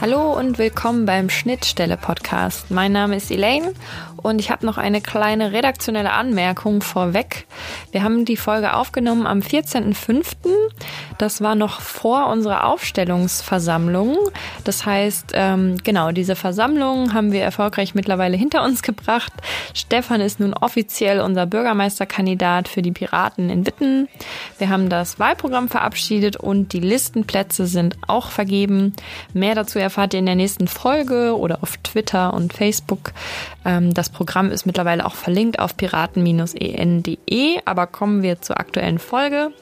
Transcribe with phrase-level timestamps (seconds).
[0.00, 2.70] Hallo und willkommen beim Schnittstelle Podcast.
[2.70, 3.74] Mein Name ist Elaine
[4.26, 7.46] und ich habe noch eine kleine redaktionelle Anmerkung vorweg.
[7.92, 10.24] Wir haben die Folge aufgenommen am 14.05.
[11.16, 14.18] Das war noch vor unserer Aufstellungsversammlung.
[14.64, 19.32] Das heißt, ähm, genau, diese Versammlung haben wir erfolgreich mittlerweile hinter uns gebracht.
[19.74, 24.08] Stefan ist nun offiziell unser Bürgermeisterkandidat für die Piraten in Witten.
[24.58, 28.92] Wir haben das Wahlprogramm verabschiedet und die Listenplätze sind auch vergeben.
[29.32, 33.12] Mehr dazu erfahrt ihr in der nächsten Folge oder auf Twitter und Facebook.
[33.64, 39.52] Ähm, das Programm ist mittlerweile auch verlinkt auf piraten-en.de, aber kommen wir zur aktuellen Folge.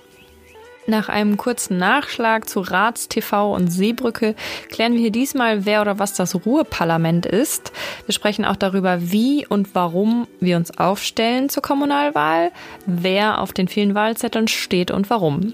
[0.86, 4.36] Nach einem kurzen Nachschlag zu Rats, TV und Seebrücke
[4.70, 7.72] klären wir hier diesmal, wer oder was das Ruheparlament ist.
[8.06, 12.52] Wir sprechen auch darüber, wie und warum wir uns aufstellen zur Kommunalwahl,
[12.86, 15.52] wer auf den vielen Wahlzetteln steht und warum.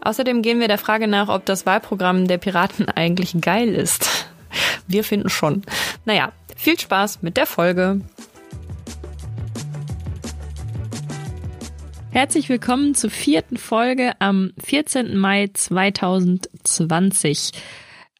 [0.00, 4.28] Außerdem gehen wir der Frage nach, ob das Wahlprogramm der Piraten eigentlich geil ist.
[4.86, 5.62] Wir finden schon.
[6.06, 8.00] Naja, viel Spaß mit der Folge.
[12.20, 15.16] Herzlich willkommen zur vierten Folge am 14.
[15.16, 17.52] Mai 2020.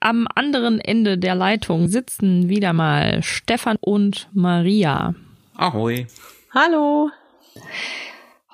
[0.00, 5.14] Am anderen Ende der Leitung sitzen wieder mal Stefan und Maria.
[5.54, 6.06] Ahoi.
[6.54, 7.10] Hallo.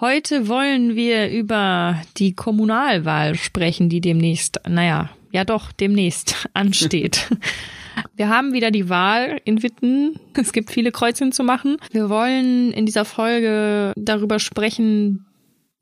[0.00, 7.28] Heute wollen wir über die Kommunalwahl sprechen, die demnächst, naja, ja doch, demnächst ansteht.
[8.16, 10.18] Wir haben wieder die Wahl in Witten.
[10.34, 11.76] Es gibt viele Kreuzchen zu machen.
[11.92, 15.25] Wir wollen in dieser Folge darüber sprechen,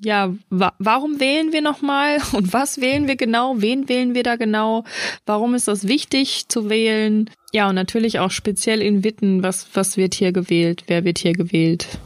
[0.05, 3.60] ja, wa warum wählen wir nochmal und was wählen wir genau?
[3.60, 4.84] Wen wählen wir da genau?
[5.27, 7.30] Warum ist das wichtig zu wählen?
[7.52, 10.84] Ja, und natürlich auch speziell in Witten, was, was wird hier gewählt?
[10.86, 11.98] Wer wird hier gewählt?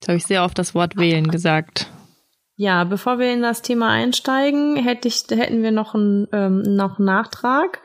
[0.00, 1.90] Jetzt habe ich sehr oft das Wort wählen gesagt.
[2.56, 6.98] Ja, bevor wir in das Thema einsteigen, hätte ich, hätten wir noch einen, ähm, noch
[6.98, 7.80] einen Nachtrag.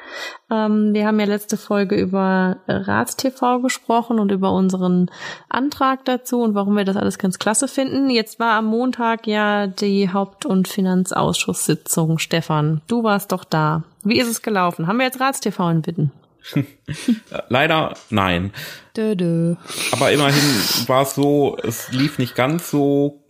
[0.51, 5.09] Ähm, wir haben ja letzte Folge über Ratstv gesprochen und über unseren
[5.49, 8.11] Antrag dazu und warum wir das alles ganz klasse finden.
[8.11, 12.19] Jetzt war am Montag ja die Haupt- und Finanzausschusssitzung.
[12.19, 13.83] Stefan, du warst doch da.
[14.03, 14.85] Wie ist es gelaufen?
[14.85, 16.11] Haben wir jetzt Ratstv in Bitten?
[17.49, 18.53] Leider nein.
[18.95, 19.55] Dö, dö.
[19.93, 20.43] Aber immerhin
[20.85, 23.23] war es so, es lief nicht ganz so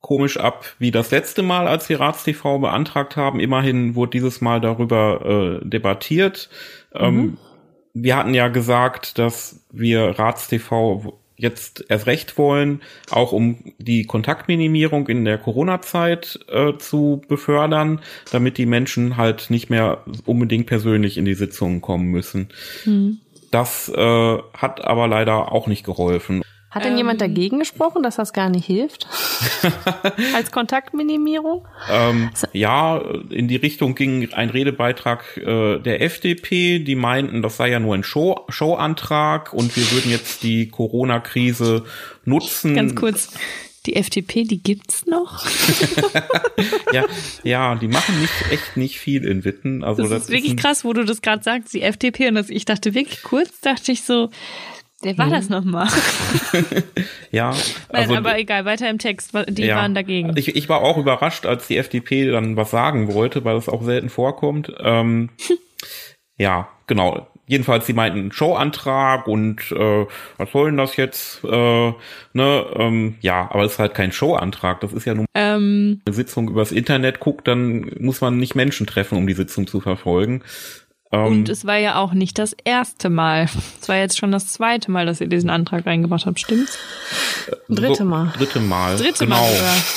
[0.00, 3.40] komisch ab wie das letzte Mal, als wir RatsTV beantragt haben.
[3.40, 6.48] Immerhin wurde dieses Mal darüber äh, debattiert.
[6.94, 7.20] Ähm, mhm.
[7.20, 7.38] Ähm,
[7.92, 15.08] wir hatten ja gesagt, dass wir RatsTV jetzt erst recht wollen, auch um die Kontaktminimierung
[15.08, 18.00] in der Corona-Zeit äh, zu befördern,
[18.30, 22.48] damit die Menschen halt nicht mehr unbedingt persönlich in die Sitzungen kommen müssen.
[22.84, 23.18] Mhm.
[23.50, 26.42] Das äh, hat aber leider auch nicht geholfen.
[26.70, 29.08] Hat denn ähm, jemand dagegen gesprochen, dass das gar nicht hilft?
[30.34, 31.66] Als Kontaktminimierung?
[31.90, 32.98] Ähm, ja,
[33.30, 37.96] in die Richtung ging ein Redebeitrag äh, der FDP, die meinten, das sei ja nur
[37.96, 41.84] ein Show Showantrag und wir würden jetzt die Corona-Krise
[42.24, 42.76] nutzen.
[42.76, 43.32] Ganz kurz.
[43.86, 45.46] Die FDP, die gibt's noch?
[46.92, 47.06] ja,
[47.42, 49.82] ja, die machen nicht echt nicht viel in Witten.
[49.82, 52.34] Also das, das ist wirklich ist krass, wo du das gerade sagst, die FDP und
[52.34, 54.28] das, ich dachte wirklich kurz, dachte ich so,
[55.02, 55.32] Wer war hm.
[55.32, 55.88] das nochmal?
[57.30, 57.50] ja.
[57.50, 60.36] Nein, also, aber egal, weiter im Text, die ja, waren dagegen.
[60.36, 63.82] Ich, ich war auch überrascht, als die FDP dann was sagen wollte, weil das auch
[63.82, 64.72] selten vorkommt.
[64.78, 65.30] Ähm,
[66.36, 67.26] ja, genau.
[67.46, 70.06] Jedenfalls, sie meinten Showantrag und äh,
[70.36, 71.42] was soll denn das jetzt?
[71.44, 71.92] Äh,
[72.32, 74.80] ne, ähm, ja, aber es ist halt kein Showantrag.
[74.82, 78.86] Das ist ja nur ähm, eine Sitzung übers Internet guckt, dann muss man nicht Menschen
[78.86, 80.44] treffen, um die Sitzung zu verfolgen.
[81.12, 83.48] Um, und es war ja auch nicht das erste Mal.
[83.80, 86.78] Es war jetzt schon das zweite Mal, dass ihr diesen Antrag reingebracht habt, stimmt's?
[87.68, 88.32] Dritte Mal.
[88.36, 88.96] Dritte Mal.
[88.96, 89.40] Dritte genau.
[89.40, 89.52] Mal.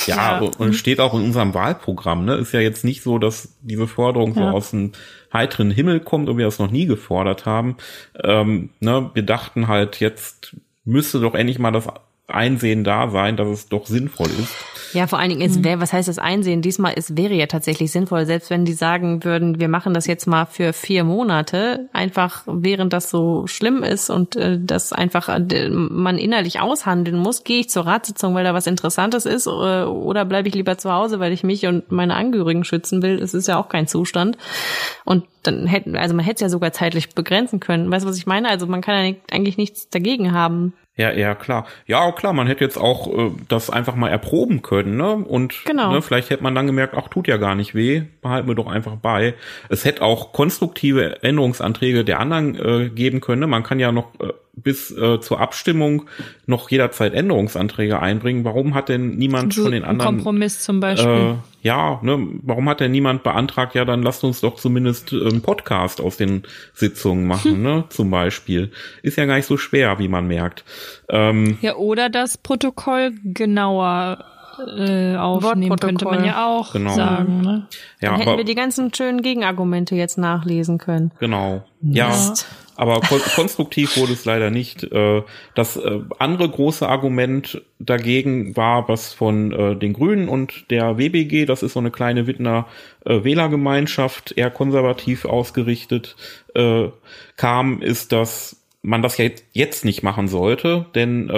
[0.06, 2.24] Ja, ja, und steht auch in unserem Wahlprogramm.
[2.24, 2.34] Ne?
[2.36, 4.50] Ist ja jetzt nicht so, dass diese Forderung ja.
[4.50, 4.90] so aus dem
[5.32, 7.76] heiteren Himmel kommt und wir das noch nie gefordert haben.
[8.22, 9.10] Ähm, ne?
[9.14, 11.86] Wir dachten halt, jetzt müsste doch endlich mal das
[12.26, 14.54] Einsehen da sein, dass es doch sinnvoll ist.
[14.94, 16.62] Ja, vor allen Dingen, es wäre, was heißt das Einsehen?
[16.62, 20.26] Diesmal, es wäre ja tatsächlich sinnvoll, selbst wenn die sagen würden, wir machen das jetzt
[20.26, 25.68] mal für vier Monate, einfach während das so schlimm ist und äh, das einfach äh,
[25.68, 30.24] man innerlich aushandeln muss, gehe ich zur Ratssitzung, weil da was Interessantes ist, äh, oder
[30.24, 33.20] bleibe ich lieber zu Hause, weil ich mich und meine Angehörigen schützen will.
[33.20, 34.38] Es ist ja auch kein Zustand.
[35.04, 37.90] Und dann hätten, also man hätte es ja sogar zeitlich begrenzen können.
[37.90, 38.48] Weißt du, was ich meine?
[38.48, 40.72] Also man kann ja eigentlich nichts dagegen haben.
[40.96, 41.66] Ja, ja, klar.
[41.86, 45.14] Ja, klar, man hätte jetzt auch äh, das einfach mal erproben können, ne?
[45.16, 45.90] Und genau.
[45.90, 48.68] ne, vielleicht hätte man dann gemerkt, ach, tut ja gar nicht weh, behalten wir doch
[48.68, 49.34] einfach bei.
[49.68, 53.40] Es hätte auch konstruktive Änderungsanträge der anderen äh, geben können.
[53.40, 53.46] Ne?
[53.48, 56.04] Man kann ja noch äh, bis äh, zur Abstimmung
[56.46, 58.44] noch jederzeit Änderungsanträge einbringen.
[58.44, 61.10] Warum hat denn niemand So von den ein anderen Kompromiss zum Beispiel.
[61.10, 65.26] äh, ja, ne, warum hat denn niemand beantragt, ja, dann lasst uns doch zumindest äh,
[65.28, 66.42] einen Podcast aus den
[66.72, 68.70] Sitzungen machen, ne, zum Beispiel.
[69.02, 70.64] Ist ja gar nicht so schwer, wie man merkt.
[71.08, 74.24] Ähm, Ja, oder das Protokoll genauer
[74.76, 76.94] äh, aufnehmen könnte man ja auch Genau.
[76.94, 77.40] sagen.
[77.40, 77.66] Ne?
[78.00, 81.10] ja, Dann hätten aber, wir die ganzen schönen Gegenargumente jetzt nachlesen können.
[81.18, 81.64] genau.
[81.82, 82.46] Ja, Mist.
[82.76, 84.84] Aber kon konstruktiv wurde es leider nicht.
[84.84, 85.22] Äh,
[85.54, 91.46] das äh, andere große Argument dagegen war, was von äh, den Grünen und der WBG,
[91.46, 92.66] das ist so eine kleine Wittner
[93.04, 96.16] äh, Wählergemeinschaft, eher konservativ ausgerichtet,
[97.36, 101.32] kam, ist, dass man das ja jetzt nicht machen sollte, denn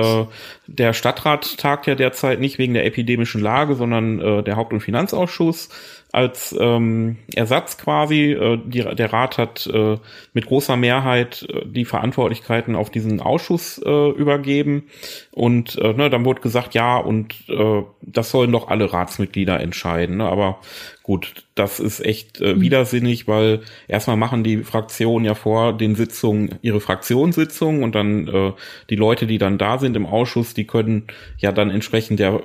[0.66, 5.70] der Stadtrat tagt ja derzeit nicht wegen der epidemischen Lage, sondern der Haupt- und Finanzausschuss
[6.16, 8.32] als ähm, Ersatz quasi.
[8.32, 9.98] Äh, die, der Rat hat äh,
[10.32, 14.84] mit großer Mehrheit äh, die Verantwortlichkeiten auf diesen Ausschuss äh, übergeben
[15.32, 20.16] und äh, ne, dann wurde gesagt, ja und äh, das sollen doch alle Ratsmitglieder entscheiden.
[20.16, 20.24] Ne?
[20.24, 20.60] Aber
[21.02, 26.56] gut, das ist echt äh, widersinnig, weil erstmal machen die Fraktionen ja vor den Sitzungen
[26.62, 28.52] ihre Fraktionssitzungen und dann äh,
[28.90, 31.06] die Leute, die dann da sind im Ausschuss, die können
[31.38, 32.40] ja dann entsprechend der äh,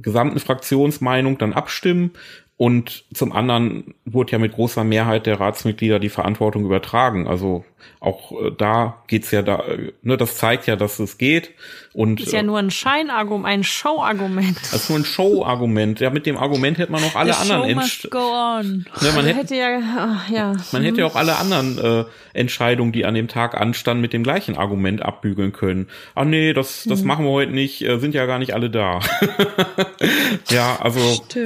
[0.00, 2.12] gesamten Fraktionsmeinung dann abstimmen.
[2.56, 7.26] Und zum anderen wurde ja mit großer Mehrheit der Ratsmitglieder die Verantwortung übertragen.
[7.26, 7.64] Also
[8.00, 11.50] auch äh, da geht's ja da, äh, ne, das zeigt ja, dass es geht.
[11.92, 14.56] Und Ist ja äh, nur ein Scheinargument, ein Showargument.
[14.60, 16.00] das ist nur ein Show-Argument.
[16.00, 18.84] Ja, mit dem Argument hätte man noch alle The anderen show Entsch must go on.
[19.00, 20.52] ne, man hätte hätte ja, ach, ja.
[20.72, 24.22] man hätte ja auch alle anderen äh, Entscheidungen, die an dem Tag anstanden, mit dem
[24.24, 25.86] gleichen Argument abbügeln können.
[26.14, 29.00] Ah nee, das, das machen wir heute nicht, äh, sind ja gar nicht alle da.
[30.50, 31.00] ja, also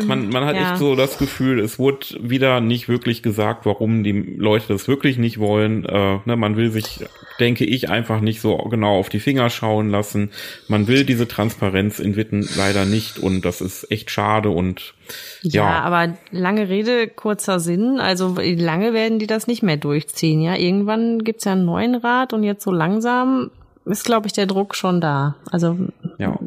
[0.07, 0.71] man, man hat Ja.
[0.73, 5.19] echt so das Gefühl, es wurde wieder nicht wirklich gesagt, warum die Leute das wirklich
[5.19, 5.85] nicht wollen.
[5.85, 7.05] Äh, ne, man will sich,
[7.41, 10.31] denke ich, einfach nicht so genau auf die Finger schauen lassen.
[10.69, 14.95] Man will diese Transparenz in Witten leider nicht und das ist echt schade und
[15.43, 17.99] Ja, ja, aber lange Rede, kurzer Sinn.
[17.99, 20.41] Also lange werden die das nicht mehr durchziehen.
[20.41, 23.51] Ja, irgendwann gibt's ja einen neuen Rat und jetzt so langsam
[23.89, 25.37] ist, glaube ich, der Druck schon da.
[25.51, 25.79] Also,
[26.19, 26.39] Ja,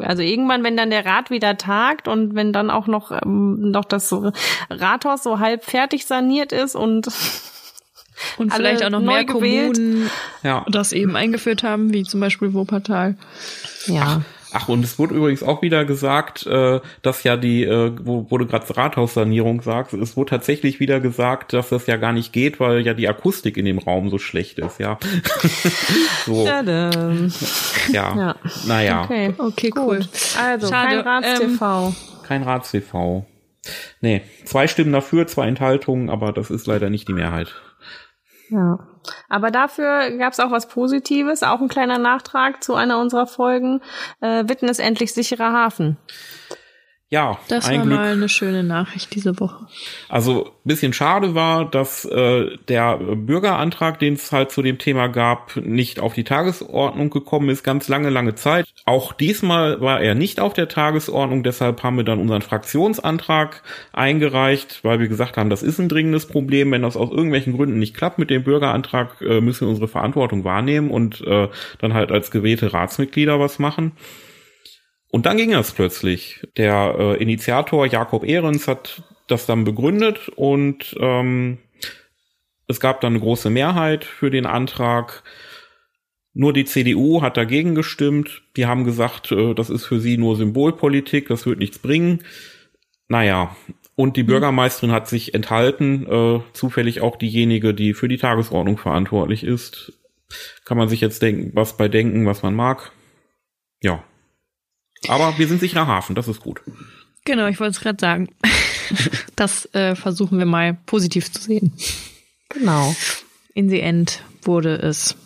[0.00, 3.84] also irgendwann, wenn dann der Rat wieder tagt und wenn dann auch noch, ähm, noch
[3.84, 4.14] das
[4.70, 7.08] Rathaus so halb fertig saniert ist und
[8.38, 9.76] Und Alle vielleicht auch noch mehr gewählt.
[9.76, 10.10] Kommunen
[10.42, 10.64] ja.
[10.68, 13.16] das eben eingeführt haben, wie zum Beispiel Wuppertal.
[13.86, 14.22] ja.
[14.56, 18.38] Ach, und es wurde übrigens auch wieder gesagt, äh, dass ja die, äh, wo, wo
[18.38, 22.60] du gerade Rathaussanierung sagst, es wurde tatsächlich wieder gesagt, dass das ja gar nicht geht,
[22.60, 24.96] weil ja die Akustik in dem Raum so schlecht ist, ja.
[26.24, 27.32] so, Tadam.
[27.92, 28.16] ja.
[28.16, 28.36] Ja.
[28.64, 29.34] Naja, Okay.
[29.36, 30.06] Okay, cool.
[30.40, 31.94] Also, Schade, kein Rats-TV.
[32.22, 33.26] kein Rats-TV.
[34.00, 37.54] Nee, zwei Stimmen dafür, zwei Enthaltungen, aber das ist leider nicht die Mehrheit.
[38.48, 38.78] Ja.
[39.28, 43.80] Aber dafür gab es auch was Positives, auch ein kleiner Nachtrag zu einer unserer Folgen.
[44.20, 45.96] Äh, Witten ist endlich sicherer Hafen.
[47.14, 47.96] Ja, Das ein war Glück.
[47.96, 49.68] mal eine schöne Nachricht diese Woche.
[50.08, 55.54] Also bisschen schade war, dass äh, der Bürgerantrag, den es halt zu dem Thema gab,
[55.54, 58.66] nicht auf die Tagesordnung gekommen ist, ganz lange, lange Zeit.
[58.84, 63.62] Auch diesmal war er nicht auf der Tagesordnung, deshalb haben wir dann unseren Fraktionsantrag
[63.92, 66.72] eingereicht, weil wir gesagt haben, das ist ein dringendes Problem.
[66.72, 70.42] Wenn das aus irgendwelchen Gründen nicht klappt mit dem Bürgerantrag, äh, müssen wir unsere Verantwortung
[70.42, 71.46] wahrnehmen und äh,
[71.78, 73.92] dann halt als gewählte Ratsmitglieder was machen.
[75.14, 76.44] Und dann ging das plötzlich.
[76.56, 81.58] Der äh, Initiator Jakob Ehrens hat das dann begründet und ähm,
[82.66, 85.22] es gab dann eine große Mehrheit für den Antrag.
[86.32, 88.42] Nur die CDU hat dagegen gestimmt.
[88.56, 92.24] Die haben gesagt, äh, das ist für sie nur Symbolpolitik, das wird nichts bringen.
[93.06, 93.54] Naja,
[93.94, 99.44] und die Bürgermeisterin hat sich enthalten, äh, zufällig auch diejenige, die für die Tagesordnung verantwortlich
[99.44, 99.92] ist.
[100.64, 102.90] Kann man sich jetzt denken, was bei denken, was man mag.
[103.80, 104.02] Ja.
[105.08, 106.60] Aber wir sind sicherer Hafen, das ist gut.
[107.24, 108.28] Genau, ich wollte es gerade sagen.
[109.36, 111.72] Das äh, versuchen wir mal positiv zu sehen.
[112.50, 112.94] Genau.
[113.54, 115.16] In the end wurde es,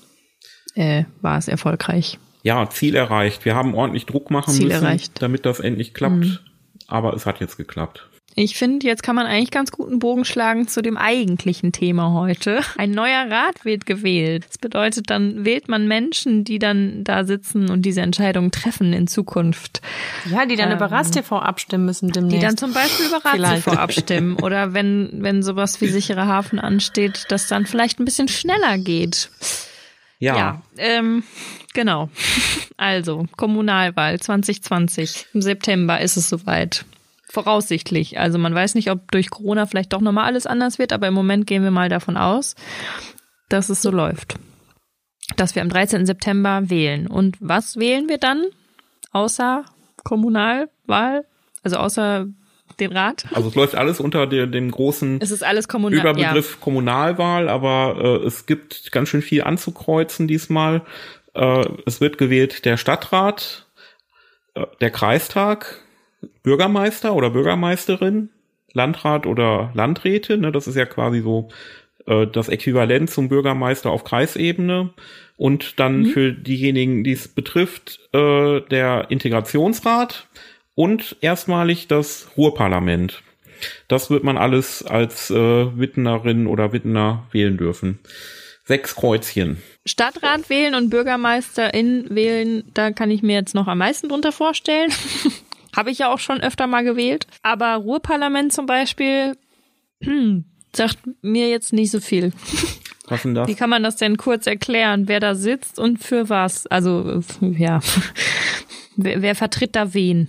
[0.76, 2.18] äh, war es erfolgreich.
[2.42, 3.44] Ja, Ziel erreicht.
[3.44, 5.20] Wir haben ordentlich Druck machen Ziel müssen, erreicht.
[5.20, 6.42] damit das endlich klappt.
[6.86, 8.07] Aber es hat jetzt geklappt.
[8.40, 12.60] Ich finde, jetzt kann man eigentlich ganz guten Bogen schlagen zu dem eigentlichen Thema heute.
[12.76, 14.44] Ein neuer Rat wird gewählt.
[14.46, 19.08] Das bedeutet, dann wählt man Menschen, die dann da sitzen und diese Entscheidungen treffen in
[19.08, 19.82] Zukunft.
[20.30, 22.36] Ja, die dann über Rast-TV abstimmen müssen demnächst.
[22.36, 23.24] Die dann zum Beispiel über.
[23.24, 24.36] RATSV abstimmen.
[24.36, 29.30] Oder wenn, wenn sowas wie sicherer Hafen ansteht, dass dann vielleicht ein bisschen schneller geht.
[30.20, 31.24] Ja, Ja, ähm,
[31.74, 32.08] genau.
[32.76, 35.26] Also, Kommunalwahl 2020.
[35.34, 36.84] Im September ist es soweit.
[37.30, 38.18] Voraussichtlich.
[38.18, 41.14] Also man weiß nicht, ob durch Corona vielleicht doch nochmal alles anders wird, aber im
[41.14, 42.54] Moment gehen wir mal davon aus,
[43.48, 44.36] dass es so läuft.
[45.36, 46.06] dass wir am 13.
[46.06, 47.06] September wählen.
[47.06, 48.46] Und was wählen wir dann?
[49.12, 49.64] Außer
[50.02, 51.26] Kommunalwahl?
[51.62, 52.26] Also außer
[52.80, 53.26] den Rat?
[53.32, 56.58] Also es läuft alles unter der, dem großen es ist alles Kommunal Überbegriff ja.
[56.60, 60.82] Kommunalwahl, aber äh, es gibt ganz schön viel anzukreuzen diesmal.
[61.34, 63.66] Äh, es wird gewählt der Stadtrat,
[64.54, 65.82] äh, der Kreistag,
[66.42, 68.30] Bürgermeister oder Bürgermeisterin,
[68.72, 70.38] Landrat oder Landräte.
[70.38, 71.48] Ne, das ist ja quasi so
[72.06, 74.90] äh, das Äquivalent zum Bürgermeister auf Kreisebene.
[75.36, 76.06] Und dann mhm.
[76.06, 80.26] für diejenigen, die es betrifft, äh, der Integrationsrat
[80.74, 83.22] und erstmalig das Ruhrparlament.
[83.88, 87.98] Das wird man alles als äh, Wittenerin oder Wittener wählen dürfen.
[88.64, 89.62] Sechs Kreuzchen.
[89.86, 94.92] Stadtrat wählen und Bürgermeisterin wählen, da kann ich mir jetzt noch am meisten drunter vorstellen.
[95.78, 97.28] Habe ich ja auch schon öfter mal gewählt.
[97.44, 99.36] Aber Ruhrparlament zum Beispiel,
[100.02, 100.44] hm,
[100.74, 102.32] sagt mir jetzt nicht so viel.
[103.22, 103.46] Denn das?
[103.46, 106.66] Wie kann man das denn kurz erklären, wer da sitzt und für was?
[106.66, 107.78] Also, ja.
[108.96, 110.28] wer, wer vertritt da wen?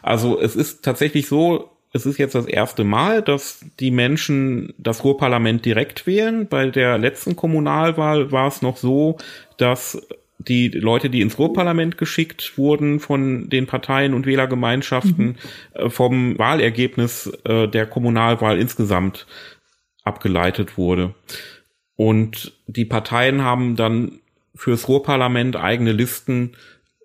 [0.00, 5.02] Also, es ist tatsächlich so, es ist jetzt das erste Mal, dass die Menschen das
[5.02, 6.46] Ruhrparlament direkt wählen.
[6.46, 9.18] Bei der letzten Kommunalwahl war es noch so,
[9.56, 10.00] dass
[10.48, 15.36] die Leute, die ins Ruhrparlament geschickt wurden von den Parteien und Wählergemeinschaften, mhm.
[15.74, 19.26] Äh, vom Wahlergebnis äh, der Kommunalwahl insgesamt
[20.02, 21.14] abgeleitet wurde.
[21.96, 24.20] Und die Parteien haben dann
[24.54, 26.56] fürs Ruhrparlament eigene Listen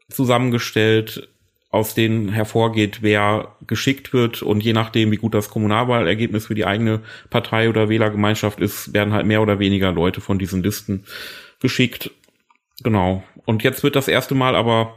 [0.10, 1.30] zusammengestellt,
[1.72, 4.42] aus denen hervorgeht, wer geschickt wird.
[4.42, 9.14] Und je nachdem, wie gut das Kommunalwahlergebnis für die eigene Partei oder Wählergemeinschaft ist, werden
[9.14, 11.06] halt mehr oder weniger Leute von diesen Listen
[11.60, 12.12] geschickt.
[12.84, 13.24] Genau.
[13.46, 14.96] Und jetzt wird das erste Mal aber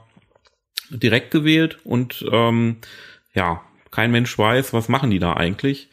[0.90, 2.78] direkt gewählt und ähm,
[3.34, 3.62] ja,
[3.92, 5.88] kein Mensch weiß, was machen die da eigentlich.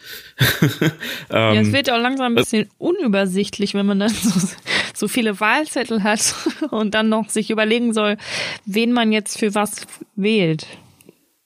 [0.79, 0.91] ähm,
[1.29, 4.47] ja, es wird ja auch langsam ein bisschen unübersichtlich, wenn man dann so,
[4.93, 6.33] so viele Wahlzettel hat
[6.71, 8.17] und dann noch sich überlegen soll,
[8.65, 10.65] wen man jetzt für was wählt.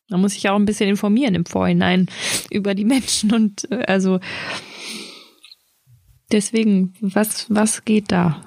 [0.10, 2.08] Da muss ich ja auch ein bisschen informieren im Vorhinein
[2.52, 4.20] über die Menschen und äh, also
[6.32, 8.42] deswegen, was, was geht da?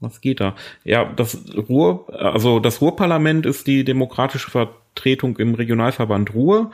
[0.00, 0.56] Was geht da?
[0.82, 6.70] Ja, das Ruhr, also das Ruhrparlament ist die demokratische Vertretung im Regionalverband Ruhr.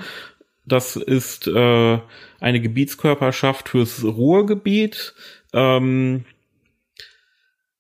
[0.65, 1.99] Das ist äh,
[2.41, 5.15] eine Gebietskörperschaft fürs Ruhrgebiet.
[5.53, 6.25] Ähm,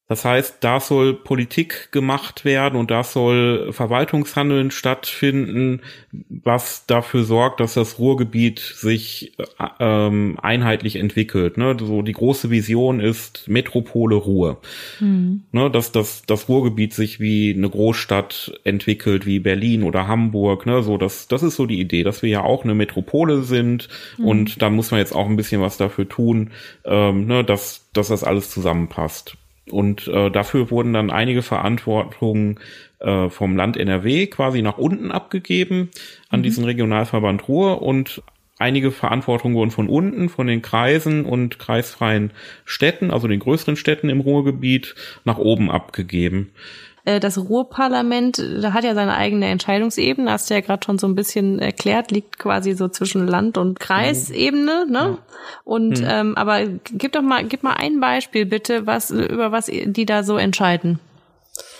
[0.09, 5.81] das heißt, da soll Politik gemacht werden und da soll Verwaltungshandeln stattfinden,
[6.29, 11.59] was dafür sorgt, dass das Ruhrgebiet sich äh, ähm, einheitlich entwickelt.
[11.59, 11.77] Ne?
[11.81, 14.61] So die große Vision ist Metropole Ruhr.
[15.01, 15.43] Mhm.
[15.51, 15.73] Ne?
[15.73, 20.67] Dass das, das Ruhrgebiet sich wie eine Großstadt entwickelt, wie Berlin oder Hamburg.
[20.67, 20.85] Ne?
[20.85, 24.25] So, das, das ist so die Idee, dass wir ja auch eine Metropole sind mhm.
[24.25, 26.53] und da muss man jetzt auch ein bisschen was dafür tun,
[26.85, 27.43] ähm, ne?
[27.43, 29.37] dass, dass das alles zusammenpasst.
[29.71, 32.61] Und äh, dafür wurden dann einige Verantwortungen
[33.01, 35.91] äh, vom Land NRW quasi nach unten abgegeben
[36.29, 36.45] an mhm.
[36.45, 38.23] diesen Regionalverband Ruhr und
[38.59, 42.33] einige Verantwortungen wurden von unten, von den Kreisen und kreisfreien
[42.65, 44.95] Städten, also den größeren Städten im Ruhrgebiet,
[45.25, 46.53] nach oben abgegeben.
[47.07, 51.07] Äh, das Ruhrparlament, da hat ja seine eigene Entscheidungsebene, hast du ja gerade schon so
[51.07, 54.93] ein bisschen erklärt, liegt quasi so zwischen Land- und Kreisebene, ne?
[54.93, 55.19] Ja.
[55.65, 56.07] Und hm.
[56.09, 60.25] ähm, aber gib doch mal, gib mal ein Beispiel bitte, was über was die da
[60.25, 60.99] so entscheiden.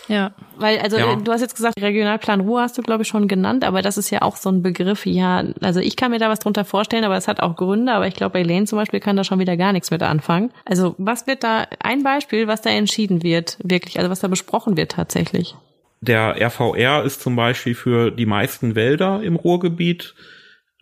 [0.07, 0.31] Ja.
[0.57, 1.15] Weil, also ja.
[1.15, 4.09] du hast jetzt gesagt, Regionalplan Ruhr hast du, glaube ich, schon genannt, aber das ist
[4.09, 7.17] ja auch so ein Begriff, ja, also ich kann mir da was drunter vorstellen, aber
[7.17, 9.57] es hat auch Gründe, aber ich glaube, bei Elaine zum Beispiel kann da schon wieder
[9.57, 10.51] gar nichts mit anfangen.
[10.65, 14.77] Also was wird da, ein Beispiel, was da entschieden wird, wirklich, also was da besprochen
[14.77, 15.55] wird tatsächlich?
[15.99, 20.13] Der RVR ist zum Beispiel für die meisten Wälder im Ruhrgebiet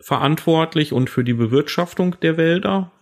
[0.00, 2.92] verantwortlich und für die Bewirtschaftung der Wälder.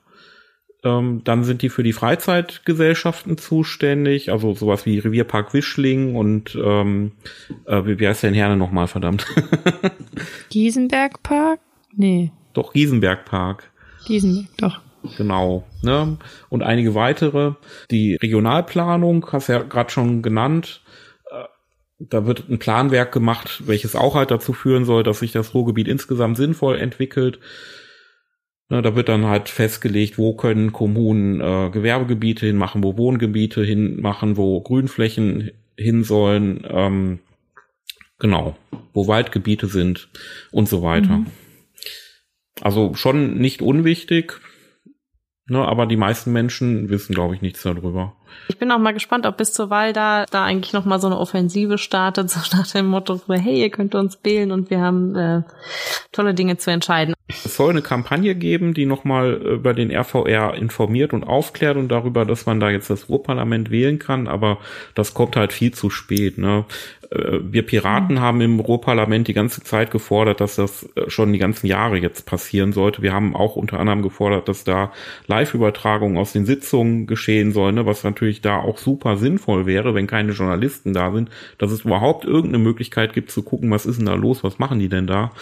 [0.85, 7.13] Ähm, dann sind die für die Freizeitgesellschaften zuständig, also sowas wie Revierpark Wischling und ähm,
[7.65, 9.27] äh, wie, heißt der in Herne nochmal, verdammt?
[10.51, 11.61] Giesenbergpark?
[11.97, 12.33] Nee.
[12.53, 13.73] Doch, Giesenbergpark.
[14.07, 14.81] Giesenberg, doch.
[15.17, 15.65] Genau.
[15.83, 16.19] Ne?
[16.51, 17.53] Und einige weitere.
[17.91, 20.83] Die Regionalplanung, hast du ja gerade schon genannt.
[21.31, 21.45] Äh,
[21.99, 25.89] da wird ein Planwerk gemacht, welches auch halt dazu führen soll, dass sich das Ruhrgebiet
[25.89, 27.39] insgesamt sinnvoll entwickelt.
[28.71, 34.39] Ne, da wird dann halt festgelegt, wo können Kommunen äh, Gewerbegebiete hinmachen, wo Wohngebiete hinmachen,
[34.39, 37.19] wo Grünflächen hin sollen, ähm,
[38.19, 38.57] genau,
[38.95, 40.09] wo Waldgebiete sind
[40.51, 41.19] und so weiter.
[41.19, 41.27] Mhm.
[42.63, 44.41] Also schon nicht unwichtig,
[45.47, 48.17] ne, aber die meisten Menschen wissen, glaube ich, nichts darüber.
[48.49, 51.07] Ich bin auch mal gespannt, ob bis zur Wahl da, da eigentlich noch mal so
[51.07, 55.17] eine Offensive startet, so nach dem Motto, hey, ihr könnt uns wählen und wir haben
[55.17, 55.43] äh,
[56.13, 57.15] tolle Dinge zu entscheiden.
[57.29, 62.27] Es soll eine Kampagne geben, die nochmal über den RVR informiert und aufklärt und darüber,
[62.27, 64.59] dass man da jetzt das Ruhrparlament wählen kann, aber
[64.95, 66.37] das kommt halt viel zu spät.
[66.37, 66.67] Ne?
[67.11, 68.21] Äh, wir Piraten mhm.
[68.21, 72.27] haben im Ruhrparlament die ganze Zeit gefordert, dass das äh, schon die ganzen Jahre jetzt
[72.27, 73.03] passieren sollte.
[73.03, 74.93] Wir haben auch unter anderem gefordert, dass da
[75.27, 77.87] Live-Übertragungen aus den Sitzungen geschehen sollen, ne?
[77.87, 82.25] was natürlich da auch super sinnvoll wäre, wenn keine Journalisten da sind, dass es überhaupt
[82.25, 85.33] irgendeine Möglichkeit gibt zu gucken, was ist denn da los, was machen die denn da.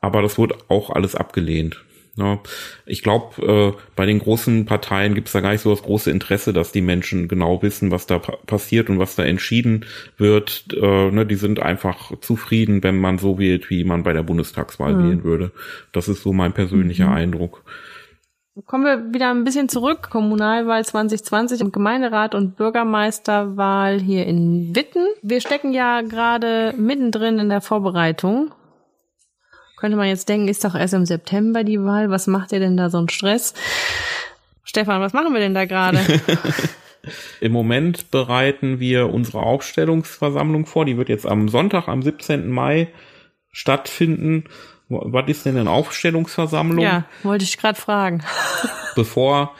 [0.00, 1.82] Aber das wurde auch alles abgelehnt.
[2.16, 2.40] Ja,
[2.86, 6.12] ich glaube, äh, bei den großen Parteien gibt es da gar nicht so das große
[6.12, 9.84] Interesse, dass die Menschen genau wissen, was da pa passiert und was da entschieden
[10.16, 10.66] wird.
[10.80, 14.94] Äh, ne, die sind einfach zufrieden, wenn man so wählt, wie man bei der Bundestagswahl
[14.94, 15.02] mhm.
[15.02, 15.50] wählen würde.
[15.90, 17.14] Das ist so mein persönlicher mhm.
[17.14, 17.64] Eindruck.
[18.66, 20.10] Kommen wir wieder ein bisschen zurück.
[20.10, 25.06] Kommunalwahl 2020 und Gemeinderat und Bürgermeisterwahl hier in Witten.
[25.22, 28.52] Wir stecken ja gerade mittendrin in der Vorbereitung
[29.84, 32.08] könnte man jetzt denken, ist doch erst im September die Wahl.
[32.08, 33.52] Was macht ihr denn da so einen Stress?
[34.62, 35.98] Stefan, was machen wir denn da gerade?
[37.42, 40.86] Im Moment bereiten wir unsere Aufstellungsversammlung vor.
[40.86, 42.50] Die wird jetzt am Sonntag, am 17.
[42.50, 42.88] Mai
[43.52, 44.44] stattfinden.
[44.88, 46.84] Was ist denn eine Aufstellungsversammlung?
[46.84, 48.22] Ja, wollte ich gerade fragen.
[48.94, 49.54] Bevor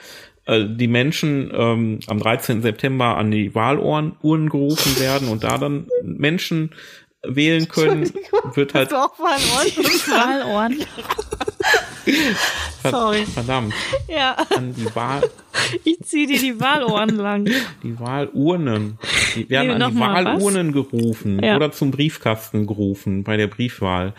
[0.45, 2.61] äh, die Menschen ähm, am 13.
[2.61, 6.71] September an die Wahlurnen gerufen werden und da dann Menschen
[7.23, 8.11] wählen können,
[8.53, 8.91] wird halt.
[8.91, 10.85] Das auch Wahlohren.
[12.83, 13.25] Sorry.
[13.25, 13.73] Verdammt.
[14.07, 14.35] Ja.
[14.55, 15.27] An die Wahl.
[15.83, 17.45] Ich ziehe dir die Wahlohren lang.
[17.81, 18.99] Die Wahlurnen.
[19.35, 21.55] Die werden nee, an die Wahlurnen gerufen ja.
[21.55, 24.13] oder zum Briefkasten gerufen bei der Briefwahl.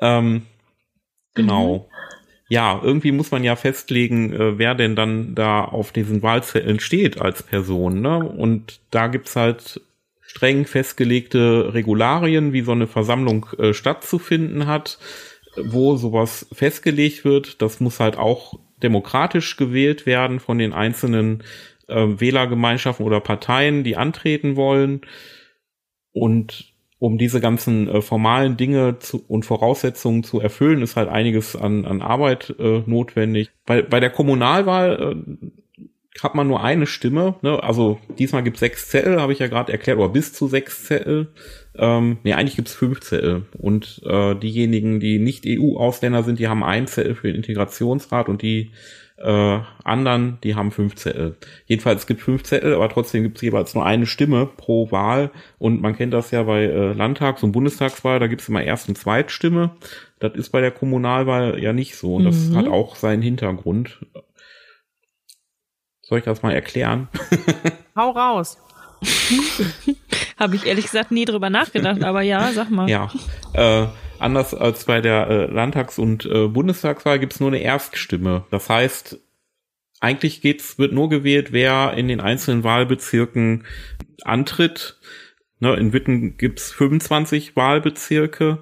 [0.00, 0.42] Ähm,
[1.34, 1.78] genau.
[1.78, 1.94] Mhm.
[2.48, 7.20] Ja, irgendwie muss man ja festlegen, äh, wer denn dann da auf diesen Wahlzetteln steht
[7.20, 8.00] als Person.
[8.00, 8.18] Ne?
[8.18, 9.80] Und da gibt's halt
[10.20, 14.98] streng festgelegte Regularien, wie so eine Versammlung äh, stattzufinden hat,
[15.56, 17.62] wo sowas festgelegt wird.
[17.62, 21.44] Das muss halt auch demokratisch gewählt werden von den einzelnen
[21.88, 25.02] äh, Wählergemeinschaften oder Parteien, die antreten wollen.
[26.12, 26.73] Und
[27.04, 31.84] um diese ganzen äh, formalen Dinge zu, und Voraussetzungen zu erfüllen, ist halt einiges an,
[31.84, 33.50] an Arbeit äh, notwendig.
[33.66, 35.82] Bei, bei der Kommunalwahl äh,
[36.22, 37.34] hat man nur eine Stimme.
[37.42, 37.62] Ne?
[37.62, 40.86] Also diesmal gibt es sechs Zettel, habe ich ja gerade erklärt, oder bis zu sechs
[40.86, 41.28] Zettel.
[41.76, 43.42] Ähm, nee, eigentlich gibt es fünf Zettel.
[43.58, 48.40] Und äh, diejenigen, die nicht EU-Ausländer sind, die haben einen Zettel für den Integrationsrat und
[48.40, 48.70] die
[49.16, 51.36] äh, anderen, die haben fünf Zettel.
[51.66, 55.30] Jedenfalls es gibt fünf Zettel, aber trotzdem gibt es jeweils nur eine Stimme pro Wahl.
[55.58, 58.88] Und man kennt das ja bei äh, Landtags- und Bundestagswahl, da gibt es immer Erst-
[58.88, 59.76] und Zweitstimme.
[60.18, 62.16] Das ist bei der Kommunalwahl ja nicht so.
[62.16, 62.56] Und das mhm.
[62.56, 64.00] hat auch seinen Hintergrund.
[66.02, 67.08] Soll ich das mal erklären?
[67.96, 68.58] Hau raus.
[70.38, 72.88] Habe ich ehrlich gesagt nie drüber nachgedacht, aber ja, sag mal.
[72.90, 73.10] Ja.
[73.52, 73.86] Äh,
[74.24, 78.44] anders als bei der äh, Landtags- und äh, Bundestagswahl gibt's nur eine Erststimme.
[78.50, 79.20] Das heißt,
[80.00, 83.64] eigentlich geht's, wird nur gewählt, wer in den einzelnen Wahlbezirken
[84.22, 84.98] antritt.
[85.60, 88.58] Ne, in Witten gibt's 25 Wahlbezirke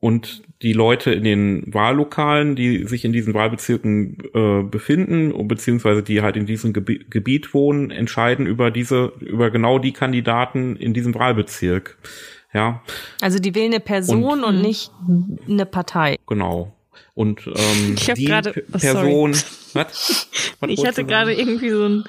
[0.00, 6.22] und die Leute in den Wahllokalen, die sich in diesen Wahlbezirken äh, befinden, beziehungsweise die
[6.22, 11.14] halt in diesem Gebi Gebiet wohnen, entscheiden über diese, über genau die Kandidaten in diesem
[11.14, 11.98] Wahlbezirk.
[12.52, 12.82] Ja.
[13.20, 14.90] Also die wählen eine Person und, und nicht
[15.48, 16.18] eine Partei.
[16.26, 16.72] Genau.
[17.14, 19.32] Und ähm, ich die grade, oh, Person.
[19.74, 20.28] Was?
[20.60, 22.04] was ich hatte gerade irgendwie so ein.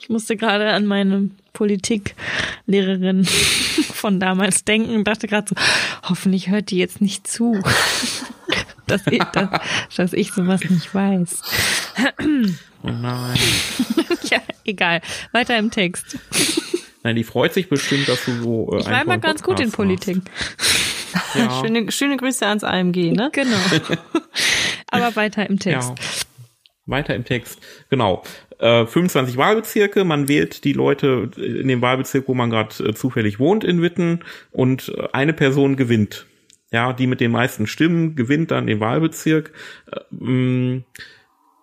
[0.00, 3.24] Ich musste gerade an meine Politiklehrerin
[3.92, 5.54] von damals denken und dachte gerade so,
[6.08, 7.60] hoffentlich hört die jetzt nicht zu,
[8.86, 9.60] dass, ich, dass,
[9.94, 11.42] dass ich sowas nicht weiß.
[12.82, 13.38] Oh nein.
[14.30, 15.02] ja, egal.
[15.32, 16.16] Weiter im Text.
[17.04, 18.72] Nein, die freut sich bestimmt, dass du so.
[18.72, 20.18] Äh, ich war immer ganz gut in Politik.
[21.36, 21.60] Ja.
[21.60, 23.30] schöne, schöne Grüße ans AMG, ne?
[23.32, 23.56] Genau.
[24.90, 25.90] Aber weiter im Text.
[25.90, 25.94] Ja.
[26.86, 27.60] Weiter im Text.
[27.88, 28.24] Genau.
[28.58, 30.02] Äh, 25 Wahlbezirke.
[30.02, 34.24] Man wählt die Leute in dem Wahlbezirk, wo man gerade äh, zufällig wohnt in Witten
[34.50, 36.26] und äh, eine Person gewinnt.
[36.72, 39.52] Ja, die mit den meisten Stimmen gewinnt dann den Wahlbezirk.
[39.92, 40.84] Äh, mm,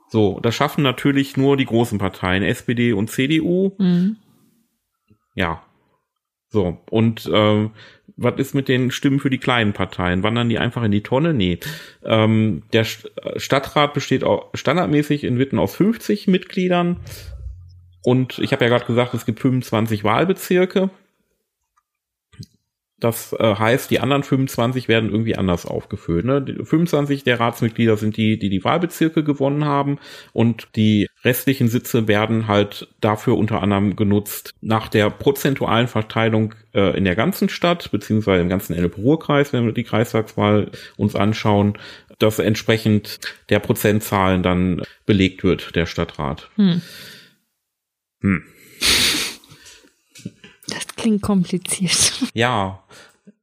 [0.08, 3.74] so, das schaffen natürlich nur die großen Parteien, SPD und CDU.
[3.78, 4.16] Mhm.
[5.36, 5.64] Ja.
[6.50, 7.70] So, und äh,
[8.18, 10.22] was ist mit den Stimmen für die kleinen Parteien?
[10.22, 11.34] Wandern die einfach in die Tonne?
[11.34, 11.60] Nee.
[12.04, 16.98] Ähm, der Stadtrat besteht auch standardmäßig in Witten aus 50 Mitgliedern.
[18.04, 20.90] Und ich habe ja gerade gesagt, es gibt 25 Wahlbezirke.
[23.02, 26.24] Das äh, heißt, die anderen 25 werden irgendwie anders aufgefüllt.
[26.24, 26.42] Ne?
[26.42, 29.98] Die 25 der Ratsmitglieder sind die, die die Wahlbezirke gewonnen haben
[30.34, 36.96] und die restlichen Sitze werden halt dafür unter anderem genutzt nach der prozentualen Verteilung äh,
[36.96, 41.80] in der ganzen Stadt beziehungsweise im ganzen Ennepe-Ruhr-Kreis, wenn wir die Kreistagswahl uns anschauen,
[42.20, 46.52] dass entsprechend der Prozentzahlen dann belegt wird, der Stadtrat.
[46.56, 46.82] Hm.
[48.22, 48.44] Hm.
[50.74, 52.32] Das klingt kompliziert.
[52.34, 52.84] Ja,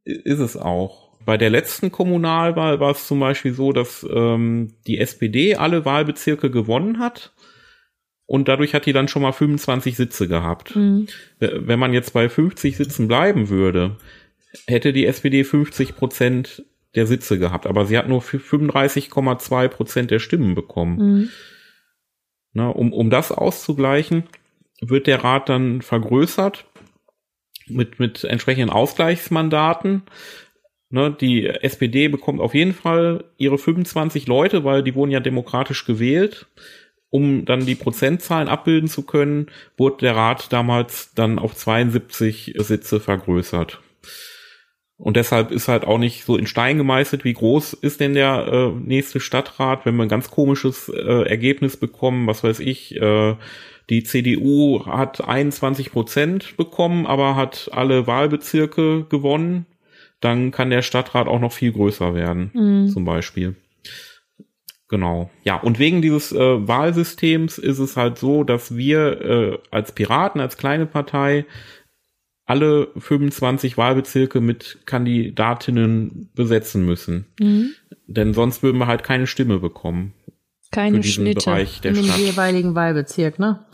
[0.04, 1.08] ist es auch.
[1.24, 6.50] Bei der letzten Kommunalwahl war es zum Beispiel so, dass ähm, die SPD alle Wahlbezirke
[6.50, 7.32] gewonnen hat
[8.24, 10.76] und dadurch hat die dann schon mal 25 Sitze gehabt.
[10.76, 11.06] Mhm.
[11.38, 13.96] Wenn man jetzt bei 50 Sitzen bleiben würde,
[14.66, 16.64] hätte die SPD 50 Prozent
[16.94, 20.98] der Sitze gehabt, aber sie hat nur 35,2 Prozent der Stimmen bekommen.
[20.98, 21.28] Mhm.
[22.52, 24.24] Na, um, um das auszugleichen,
[24.80, 26.66] wird der Rat dann vergrößert
[27.70, 30.02] mit, mit entsprechenden Ausgleichsmandaten.
[30.90, 35.84] Ne, die SPD bekommt auf jeden Fall ihre 25 Leute, weil die wurden ja demokratisch
[35.84, 36.46] gewählt.
[37.10, 39.46] Um dann die Prozentzahlen abbilden zu können,
[39.78, 43.80] wurde der Rat damals dann auf 72 Sitze vergrößert.
[44.98, 48.48] Und deshalb ist halt auch nicht so in Stein gemeißelt, wie groß ist denn der
[48.48, 53.36] äh, nächste Stadtrat, wenn wir ein ganz komisches äh, Ergebnis bekommen, was weiß ich, äh,
[53.90, 59.66] die CDU hat 21 Prozent bekommen, aber hat alle Wahlbezirke gewonnen.
[60.20, 62.88] Dann kann der Stadtrat auch noch viel größer werden, mhm.
[62.88, 63.56] zum Beispiel.
[64.88, 65.30] Genau.
[65.44, 70.40] Ja, und wegen dieses äh, Wahlsystems ist es halt so, dass wir äh, als Piraten,
[70.40, 71.44] als kleine Partei,
[72.46, 77.26] alle 25 Wahlbezirke mit Kandidatinnen besetzen müssen.
[77.38, 77.74] Mhm.
[78.06, 80.14] Denn sonst würden wir halt keine Stimme bekommen
[80.70, 82.18] keine Schnitte Bereich der in dem Stadt.
[82.18, 83.66] jeweiligen Wahlbezirk, ne?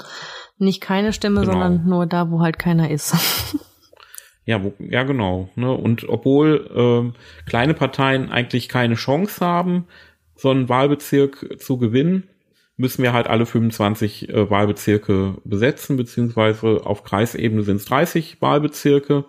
[0.59, 1.53] Nicht keine Stimme, genau.
[1.53, 3.15] sondern nur da, wo halt keiner ist.
[4.45, 5.51] ja, wo, ja genau.
[5.57, 5.73] Ne?
[5.73, 7.15] Und obwohl ähm,
[7.47, 9.87] kleine Parteien eigentlich keine Chance haben,
[10.37, 12.29] so einen Wahlbezirk zu gewinnen,
[12.77, 19.25] müssen wir halt alle 25 äh, Wahlbezirke besetzen, beziehungsweise auf Kreisebene sind es 30 Wahlbezirke.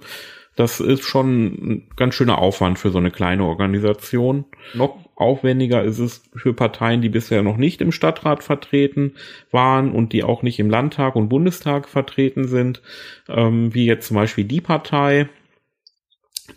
[0.55, 4.45] Das ist schon ein ganz schöner Aufwand für so eine kleine Organisation.
[4.73, 9.13] Noch aufwendiger ist es für Parteien, die bisher noch nicht im Stadtrat vertreten
[9.49, 12.81] waren und die auch nicht im Landtag und Bundestag vertreten sind,
[13.29, 15.29] ähm, wie jetzt zum Beispiel die Partei.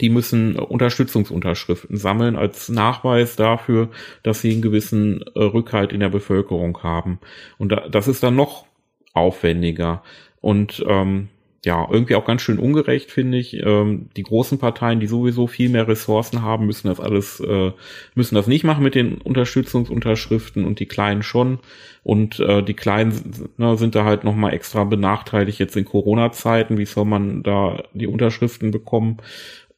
[0.01, 3.89] Die müssen Unterstützungsunterschriften sammeln als Nachweis dafür,
[4.23, 7.21] dass sie einen gewissen äh, Rückhalt in der Bevölkerung haben.
[7.57, 8.67] Und da, das ist dann noch
[9.15, 10.03] aufwendiger.
[10.41, 11.29] Und ähm,
[11.65, 13.55] ja, irgendwie auch ganz schön ungerecht, finde ich.
[13.55, 17.73] Ähm, die großen Parteien, die sowieso viel mehr Ressourcen haben, müssen das alles, äh,
[18.15, 21.59] müssen das nicht machen mit den Unterstützungsunterschriften und die Kleinen schon.
[22.05, 26.79] Und äh, die Kleinen na, sind da halt nochmal extra benachteiligt jetzt in Corona-Zeiten.
[26.79, 29.17] Wie soll man da die Unterschriften bekommen,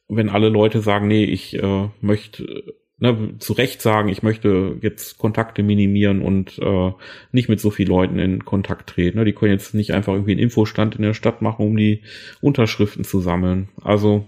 [0.07, 5.17] wenn alle Leute sagen, nee, ich äh, möchte ne, zu Recht sagen, ich möchte jetzt
[5.17, 6.91] Kontakte minimieren und äh,
[7.31, 9.17] nicht mit so vielen Leuten in Kontakt treten.
[9.17, 9.25] Ne?
[9.25, 12.03] Die können jetzt nicht einfach irgendwie einen Infostand in der Stadt machen, um die
[12.41, 13.69] Unterschriften zu sammeln.
[13.81, 14.25] Also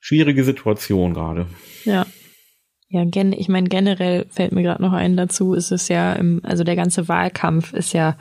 [0.00, 1.46] schwierige Situation gerade.
[1.84, 2.06] Ja.
[2.88, 6.40] Ja, gen ich meine, generell fällt mir gerade noch ein dazu, ist es ja, im,
[6.44, 8.16] also der ganze Wahlkampf ist ja,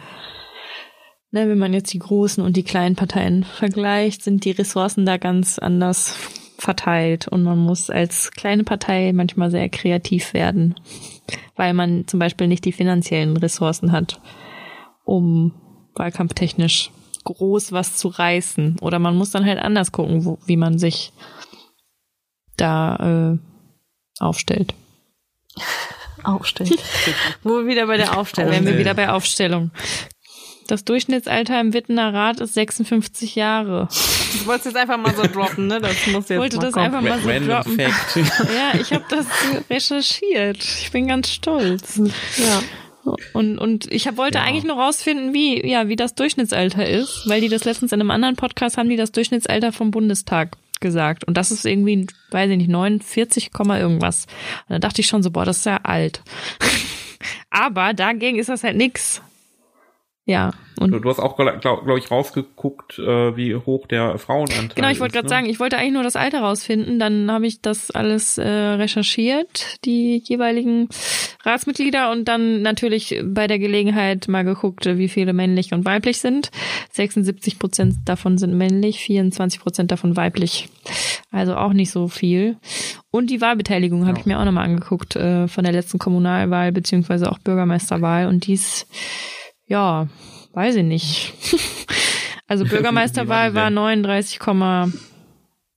[1.31, 5.17] ne, wenn man jetzt die großen und die kleinen Parteien vergleicht, sind die Ressourcen da
[5.17, 6.17] ganz anders
[6.58, 10.76] verteilt und man muss als kleine Partei manchmal sehr kreativ werden,
[11.56, 14.20] weil man zum Beispiel nicht die finanziellen Ressourcen hat,
[15.04, 15.54] um
[15.96, 16.92] wahlkampftechnisch
[17.24, 18.78] groß was zu reißen.
[18.82, 21.12] Oder man muss dann halt anders gucken, wo, wie man sich
[22.58, 23.38] da äh,
[24.20, 24.74] aufstellt.
[26.24, 26.80] Aufstellt.
[27.44, 28.52] wo wir wieder bei der Aufstellung.
[28.52, 29.72] Wären wir wieder bei Aufstellung.
[30.67, 33.88] Das Durchschnittsalter im Wittener Rat ist 56 Jahre.
[34.39, 35.80] Du wolltest jetzt einfach mal so droppen, ne?
[35.80, 36.86] Das muss jetzt ich wollte das kommen.
[36.86, 37.80] einfach mal so Random droppen.
[37.80, 38.15] Fact.
[38.56, 39.26] Ja, ich habe das
[39.69, 40.63] recherchiert.
[40.63, 41.99] Ich bin ganz stolz.
[42.38, 42.62] Ja.
[43.34, 44.45] Und, und ich hab, wollte ja.
[44.45, 48.12] eigentlich nur rausfinden, wie, ja, wie das Durchschnittsalter ist, weil die das letztens in einem
[48.12, 51.23] anderen Podcast haben, die das Durchschnittsalter vom Bundestag gesagt.
[51.23, 54.28] Und das ist irgendwie, weiß ich nicht, 49, irgendwas.
[54.67, 56.21] Und da dachte ich schon so, boah, das ist ja alt.
[57.49, 59.21] Aber dagegen ist das halt nix.
[60.25, 60.51] Ja.
[60.79, 64.75] Und du hast auch, glaube glaub ich, rausgeguckt, äh, wie hoch der Frauenanteil ist.
[64.75, 65.29] Genau, ich wollte gerade ne?
[65.29, 66.97] sagen, ich wollte eigentlich nur das Alter rausfinden.
[66.97, 70.88] Dann habe ich das alles äh, recherchiert, die jeweiligen
[71.43, 76.51] Ratsmitglieder und dann natürlich bei der Gelegenheit mal geguckt, wie viele männlich und weiblich sind.
[76.91, 80.69] 76 Prozent davon sind männlich, 24 Prozent davon weiblich.
[81.31, 82.57] Also auch nicht so viel.
[83.12, 84.19] Und die Wahlbeteiligung habe ja.
[84.21, 88.88] ich mir auch nochmal angeguckt äh, von der letzten Kommunalwahl beziehungsweise auch Bürgermeisterwahl und dies
[89.67, 90.08] ja,
[90.54, 91.34] weiß ich nicht.
[92.47, 94.93] also Bürgermeisterwahl war 39,8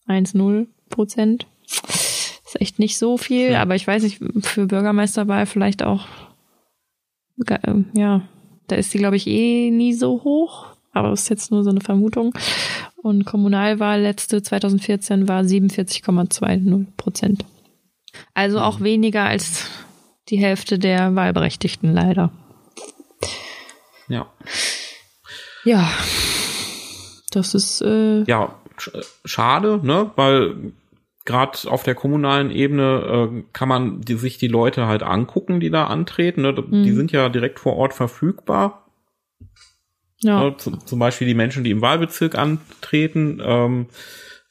[0.08, 1.46] 1,0 Prozent.
[1.64, 3.62] Ist echt nicht so viel, ja.
[3.62, 6.06] aber ich weiß nicht, für Bürgermeisterwahl vielleicht auch,
[7.46, 8.22] äh, ja,
[8.68, 11.80] da ist die, glaube ich, eh nie so hoch, aber ist jetzt nur so eine
[11.80, 12.34] Vermutung.
[13.02, 17.44] Und Kommunalwahl letzte 2014 war 47,20 Prozent.
[18.34, 18.84] Also auch mhm.
[18.84, 19.68] weniger als
[20.28, 22.32] die Hälfte der Wahlberechtigten leider.
[24.08, 24.32] Ja.
[25.64, 25.90] Ja.
[27.30, 28.54] Das ist äh ja
[29.24, 30.72] schade, ne, weil
[31.26, 35.70] gerade auf der kommunalen Ebene äh, kann man die, sich die Leute halt angucken, die
[35.70, 36.42] da antreten.
[36.42, 36.52] Ne?
[36.52, 36.84] Mhm.
[36.84, 38.86] Die sind ja direkt vor Ort verfügbar.
[40.20, 40.44] Ja.
[40.44, 40.56] Ne?
[40.56, 43.42] zum Beispiel die Menschen, die im Wahlbezirk antreten.
[43.44, 43.86] Ähm,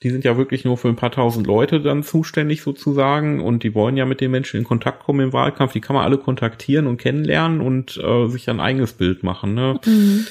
[0.03, 3.73] die sind ja wirklich nur für ein paar tausend Leute dann zuständig sozusagen und die
[3.73, 5.73] wollen ja mit den Menschen in Kontakt kommen im Wahlkampf.
[5.73, 9.53] Die kann man alle kontaktieren und kennenlernen und äh, sich ein eigenes Bild machen.
[9.53, 9.79] Ne?
[9.85, 10.27] Mhm.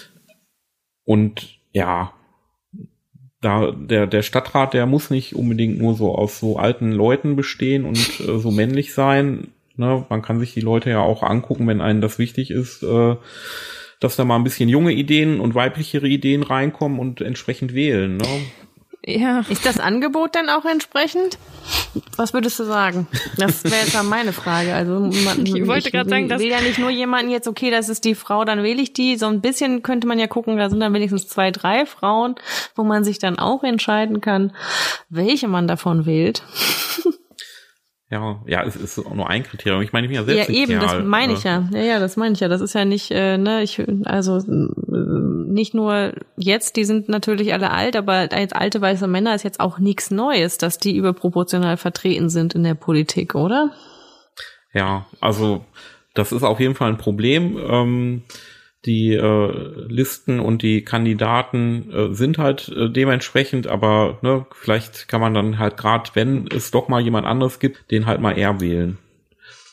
[1.04, 2.12] Und ja,
[3.40, 7.84] da der der Stadtrat, der muss nicht unbedingt nur so aus so alten Leuten bestehen
[7.84, 9.48] und äh, so männlich sein.
[9.76, 10.04] Ne?
[10.08, 12.82] Man kann sich die Leute ja auch angucken, wenn einem das wichtig ist.
[12.82, 13.16] Äh,
[14.00, 18.18] dass da mal ein bisschen junge Ideen und weiblichere Ideen reinkommen und entsprechend wählen.
[18.18, 18.26] Ne?
[19.06, 19.40] Ja.
[19.48, 21.38] Ist das Angebot dann auch entsprechend?
[22.16, 23.06] Was würdest du sagen?
[23.36, 24.74] Das wäre jetzt mal meine Frage.
[24.74, 24.92] Also
[25.24, 28.04] man, ich wollte gerade sagen, dass will ja nicht nur jemanden jetzt, okay, das ist
[28.04, 29.16] die Frau, dann wähle ich die.
[29.16, 32.36] So ein bisschen könnte man ja gucken, da sind dann wenigstens zwei, drei Frauen,
[32.74, 34.52] wo man sich dann auch entscheiden kann,
[35.10, 36.42] welche man davon wählt.
[38.14, 39.82] Ja, ja, es ist auch nur ein Kriterium.
[39.82, 40.80] Ich meine, ich bin ja selbst Ja, eben, Kerl.
[40.82, 41.48] das meine ich äh.
[41.48, 41.68] ja.
[41.72, 42.46] Ja, ja, das meine ich ja.
[42.46, 47.72] Das ist ja nicht, äh, ne, ich, also nicht nur jetzt, die sind natürlich alle
[47.72, 52.28] alt, aber als alte weiße Männer ist jetzt auch nichts Neues, dass die überproportional vertreten
[52.28, 53.72] sind in der Politik, oder?
[54.72, 55.64] Ja, also
[56.14, 57.58] das ist auf jeden Fall ein Problem.
[57.68, 58.22] Ähm,
[58.86, 65.20] die äh, Listen und die Kandidaten äh, sind halt äh, dementsprechend, aber ne, vielleicht kann
[65.20, 68.60] man dann halt gerade, wenn es doch mal jemand anderes gibt, den halt mal eher
[68.60, 68.98] wählen.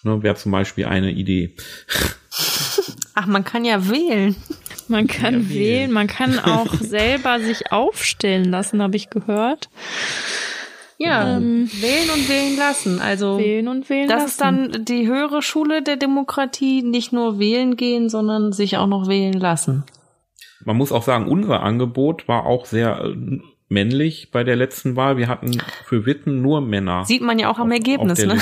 [0.03, 1.55] Ne, Wäre zum Beispiel eine Idee.
[3.13, 4.35] Ach, man kann ja wählen.
[4.87, 5.49] Man kann ja, wählen.
[5.49, 9.69] wählen, man kann auch selber sich aufstellen lassen, habe ich gehört.
[11.03, 13.01] Ja, ähm, wählen und wählen lassen.
[13.01, 14.29] Also wählen und wählen das lassen.
[14.29, 19.07] ist dann die höhere Schule der Demokratie, nicht nur wählen gehen, sondern sich auch noch
[19.07, 19.83] wählen lassen.
[20.63, 25.17] Man muss auch sagen, unser Angebot war auch sehr äh, männlich bei der letzten Wahl.
[25.17, 27.05] Wir hatten für Witten nur Männer.
[27.05, 28.35] Sieht man ja auch am auf, Ergebnis, auf ne?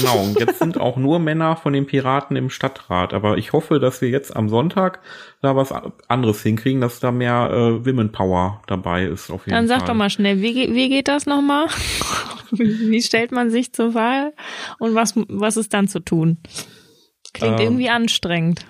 [0.00, 0.22] Genau.
[0.22, 3.14] Und jetzt sind auch nur Männer von den Piraten im Stadtrat.
[3.14, 5.00] Aber ich hoffe, dass wir jetzt am Sonntag
[5.42, 5.72] da was
[6.08, 9.30] anderes hinkriegen, dass da mehr äh, Women Power dabei ist.
[9.30, 9.88] Auf jeden Dann sag Fall.
[9.88, 11.66] doch mal schnell, wie, wie geht das nochmal?
[12.50, 14.32] wie stellt man sich zur Wahl
[14.78, 16.38] und was, was ist dann zu tun?
[17.32, 18.64] Klingt ähm, irgendwie anstrengend.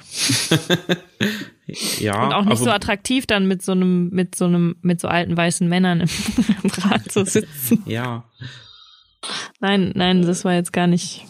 [1.99, 2.25] ja.
[2.25, 5.07] Und auch nicht also, so attraktiv dann mit so einem, mit so einem, mit so
[5.07, 6.09] alten weißen Männern im,
[6.63, 7.83] im Rat zu sitzen.
[7.87, 8.25] Ja.
[9.61, 11.25] Nein, nein, das war jetzt gar nicht.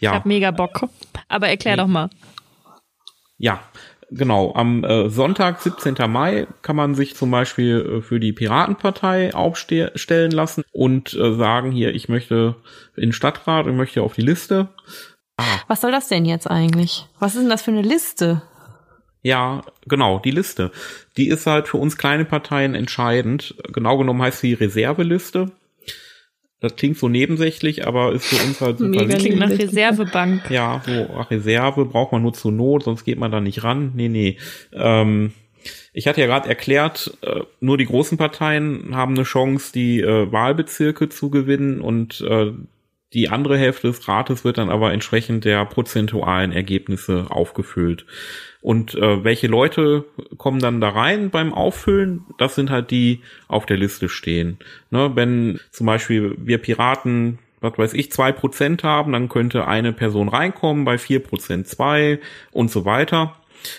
[0.00, 0.10] Ja.
[0.10, 0.88] Ich hab mega Bock.
[1.28, 1.82] Aber erklär nee.
[1.82, 2.10] doch mal.
[3.36, 3.60] Ja,
[4.10, 4.54] genau.
[4.54, 5.96] Am äh, Sonntag, 17.
[6.10, 11.72] Mai, kann man sich zum Beispiel äh, für die Piratenpartei aufstellen lassen und äh, sagen,
[11.72, 12.56] hier, ich möchte
[12.96, 14.68] in den Stadtrat und möchte auf die Liste.
[15.36, 15.60] Ah.
[15.68, 17.06] Was soll das denn jetzt eigentlich?
[17.18, 18.42] Was ist denn das für eine Liste?
[19.22, 20.70] Ja, genau, die Liste.
[21.16, 23.54] Die ist halt für uns kleine Parteien entscheidend.
[23.72, 25.50] Genau genommen heißt sie Reserveliste.
[26.60, 30.50] Das klingt so nebensächlich, aber ist für uns halt super Mega Klingt nach Reservebank.
[30.50, 33.92] Ja, so ach, Reserve braucht man nur zur Not, sonst geht man da nicht ran.
[33.94, 34.38] Nee, nee.
[34.72, 35.32] Ähm,
[35.92, 40.30] ich hatte ja gerade erklärt, äh, nur die großen Parteien haben eine Chance, die äh,
[40.32, 42.52] Wahlbezirke zu gewinnen und äh,
[43.14, 48.04] die andere Hälfte des Rates wird dann aber entsprechend der prozentualen Ergebnisse aufgefüllt.
[48.60, 50.04] Und äh, welche Leute
[50.36, 52.26] kommen dann da rein beim Auffüllen?
[52.38, 54.58] Das sind halt die auf der Liste stehen.
[54.90, 59.92] Ne, wenn zum Beispiel wir Piraten, was weiß ich, zwei Prozent haben, dann könnte eine
[59.92, 62.18] Person reinkommen, bei vier Prozent zwei
[62.52, 63.36] und so weiter.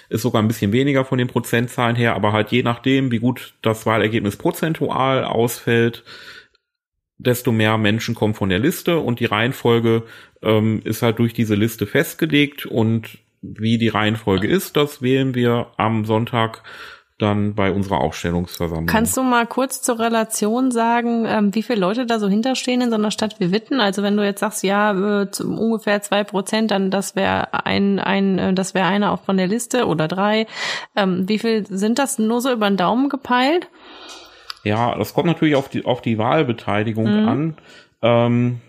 [0.09, 3.53] Ist sogar ein bisschen weniger von den Prozentzahlen her, aber halt je nachdem, wie gut
[3.61, 6.03] das Wahlergebnis prozentual ausfällt,
[7.19, 10.03] desto mehr Menschen kommen von der Liste und die Reihenfolge
[10.41, 15.67] ähm, ist halt durch diese Liste festgelegt und wie die Reihenfolge ist, das wählen wir
[15.77, 16.63] am Sonntag
[17.17, 18.85] dann bei unserer Aufstellungsversammlung.
[18.85, 22.89] Kannst du mal kurz zur Relation sagen, ähm, wie viele Leute da so hinterstehen in
[22.89, 23.81] so einer Stadt wie Witten?
[23.81, 24.91] Also wenn du jetzt sagst, ja,
[25.23, 29.35] äh, ungefähr zwei Prozent, dann das wäre ein, ein, äh, das wäre einer auch von
[29.35, 30.47] der Liste oder drei.
[30.95, 33.67] Ähm, wie viel sind das nur so über den Daumen gepeilt?
[34.63, 37.27] Ja, das kommt natürlich auf die, auf die Wahlbeteiligung mhm.
[37.27, 37.57] an.
[38.01, 38.61] Ähm,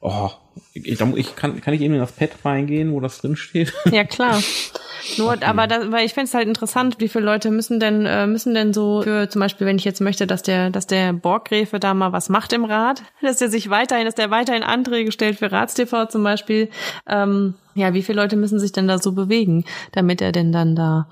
[0.00, 0.30] oh,
[0.74, 3.72] ich, ich, kann, kann ich eben in das Pad reingehen, wo das drin steht?
[3.92, 4.40] Ja, klar.
[5.16, 5.44] Nur, okay.
[5.44, 8.52] aber da, weil ich finde es halt interessant, wie viele Leute müssen denn, äh, müssen
[8.52, 11.94] denn so für zum Beispiel, wenn ich jetzt möchte, dass der, dass der Borggräfe da
[11.94, 15.50] mal was macht im Rat, dass der sich weiterhin, dass der weiterhin Anträge stellt für
[15.50, 16.68] Ratstv zum Beispiel.
[17.08, 20.74] Ähm, ja, wie viele Leute müssen sich denn da so bewegen, damit er denn dann
[20.74, 21.08] da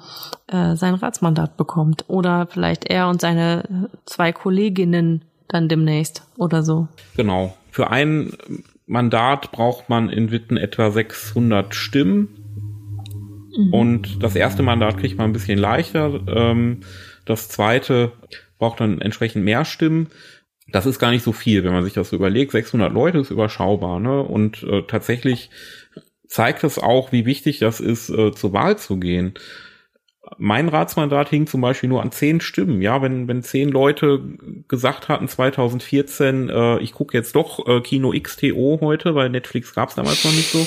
[0.48, 2.04] äh, sein Ratsmandat bekommt?
[2.08, 6.88] Oder vielleicht er und seine zwei Kolleginnen dann demnächst oder so.
[7.16, 7.54] Genau.
[7.70, 8.32] Für ein
[8.86, 12.28] Mandat braucht man in Witten etwa 600 Stimmen.
[13.56, 13.74] Mhm.
[13.74, 16.20] Und das erste Mandat kriegt man ein bisschen leichter.
[16.28, 16.80] Ähm,
[17.24, 18.12] das zweite
[18.58, 20.08] braucht dann entsprechend mehr Stimmen.
[20.68, 22.52] Das ist gar nicht so viel, wenn man sich das so überlegt.
[22.52, 24.22] 600 Leute ist überschaubar, ne?
[24.22, 25.50] Und äh, tatsächlich
[26.26, 29.34] zeigt es auch, wie wichtig das ist, äh, zur Wahl zu gehen.
[30.38, 32.82] Mein Ratsmandat hing zum Beispiel nur an zehn Stimmen.
[32.82, 34.20] Ja, wenn, wenn zehn Leute
[34.68, 39.90] gesagt hatten 2014, äh, ich gucke jetzt doch äh, Kino XTO heute, weil Netflix gab
[39.90, 40.66] es damals noch nicht so,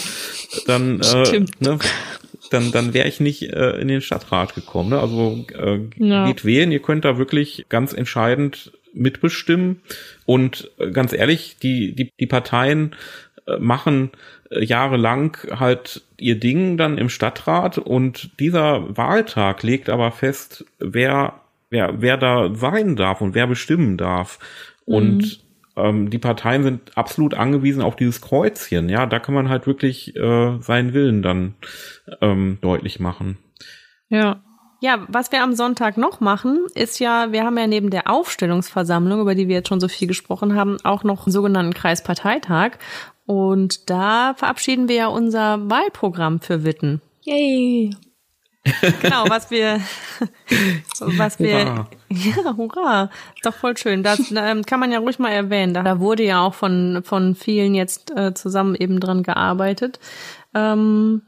[0.66, 1.78] dann, äh, ne,
[2.52, 4.90] dann, dann wäre ich nicht äh, in den Stadtrat gekommen.
[4.92, 5.00] Ne?
[5.00, 6.26] Also äh, ja.
[6.28, 9.82] geht wählen, ihr könnt da wirklich ganz entscheidend mitbestimmen.
[10.26, 12.96] Und äh, ganz ehrlich, die, die, die Parteien
[13.46, 14.12] äh, machen
[14.52, 22.02] jahrelang halt ihr Ding dann im Stadtrat und dieser Wahltag legt aber fest, wer, wer,
[22.02, 24.40] wer da sein darf und wer bestimmen darf.
[24.86, 24.96] Mhm.
[24.96, 25.40] Und
[25.76, 28.90] ähm, die Parteien sind absolut angewiesen auf dieses Kreuzchen.
[28.90, 31.56] Ja, da kann man halt wirklich äh, seinen Willen dann
[32.22, 33.38] ähm, deutlich machen.
[34.10, 34.42] Ja.
[34.82, 39.20] Ja, was wir am Sonntag noch machen, ist ja, wir haben ja neben der Aufstellungsversammlung,
[39.20, 42.78] über die wir jetzt schon so viel gesprochen haben, auch noch einen sogenannten Kreisparteitag.
[43.30, 47.00] Und da verabschieden wir ja unser Wahlprogramm für Witten.
[47.22, 47.92] Yay!
[49.04, 49.82] genau, was wir,
[51.00, 51.90] was wir, hurra.
[52.10, 53.10] ja, hurra,
[53.44, 54.02] doch voll schön.
[54.02, 55.76] Das ähm, kann man ja ruhig mal erwähnen.
[55.76, 60.00] Da wurde ja auch von von vielen jetzt äh, zusammen eben dran gearbeitet.
[60.56, 61.22] Ähm,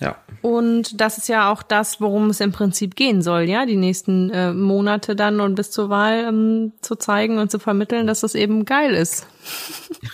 [0.00, 0.16] ja.
[0.42, 4.30] Und das ist ja auch das, worum es im Prinzip gehen soll, ja, die nächsten
[4.30, 8.34] äh, Monate dann und bis zur Wahl ähm, zu zeigen und zu vermitteln, dass das
[8.34, 9.26] eben geil ist.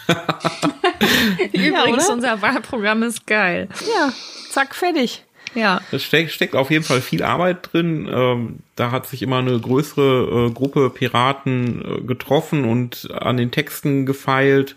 [1.52, 3.68] Übrigens, ja, unser Wahlprogramm ist geil.
[3.94, 4.12] Ja,
[4.50, 5.24] zack, fertig.
[5.54, 5.80] Ja.
[5.90, 8.08] Es steckt, steckt auf jeden Fall viel Arbeit drin.
[8.10, 13.50] Ähm, da hat sich immer eine größere äh, Gruppe Piraten äh, getroffen und an den
[13.50, 14.76] Texten gefeilt.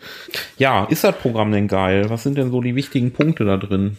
[0.58, 2.10] Ja, ist das Programm denn geil?
[2.10, 3.98] Was sind denn so die wichtigen Punkte da drin?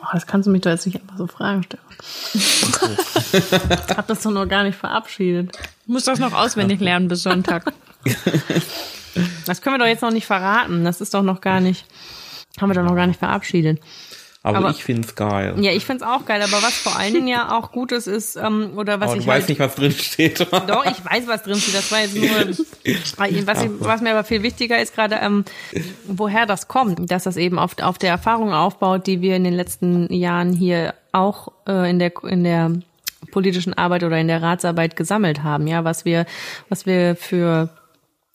[0.00, 1.82] Oh, das kannst du mich doch jetzt nicht einfach so fragen stellen.
[2.34, 5.56] ich hab das doch noch gar nicht verabschiedet.
[5.86, 7.72] Du musst das noch auswendig lernen bis Sonntag.
[9.46, 10.84] Das können wir doch jetzt noch nicht verraten.
[10.84, 11.86] Das ist doch noch gar nicht,
[12.60, 13.80] haben wir doch noch gar nicht verabschiedet.
[14.42, 15.54] Aber, aber ich find's geil.
[15.60, 16.40] Ja, ich find's auch geil.
[16.40, 19.24] Aber was vor allen Dingen ja auch gut ist, ist, ähm, oder was aber ich
[19.24, 20.40] du halt, weißt nicht, was drin steht.
[20.40, 21.74] Doch, ich weiß, was drin steht.
[21.74, 22.30] Das war jetzt nur,
[23.46, 25.44] was, ich, was mir aber viel wichtiger ist gerade, ähm,
[26.06, 27.10] woher das kommt.
[27.10, 30.94] Dass das eben auf, auf der Erfahrung aufbaut, die wir in den letzten Jahren hier
[31.10, 32.72] auch äh, in der, in der
[33.32, 35.66] politischen Arbeit oder in der Ratsarbeit gesammelt haben.
[35.66, 36.26] Ja, was wir,
[36.68, 37.70] was wir für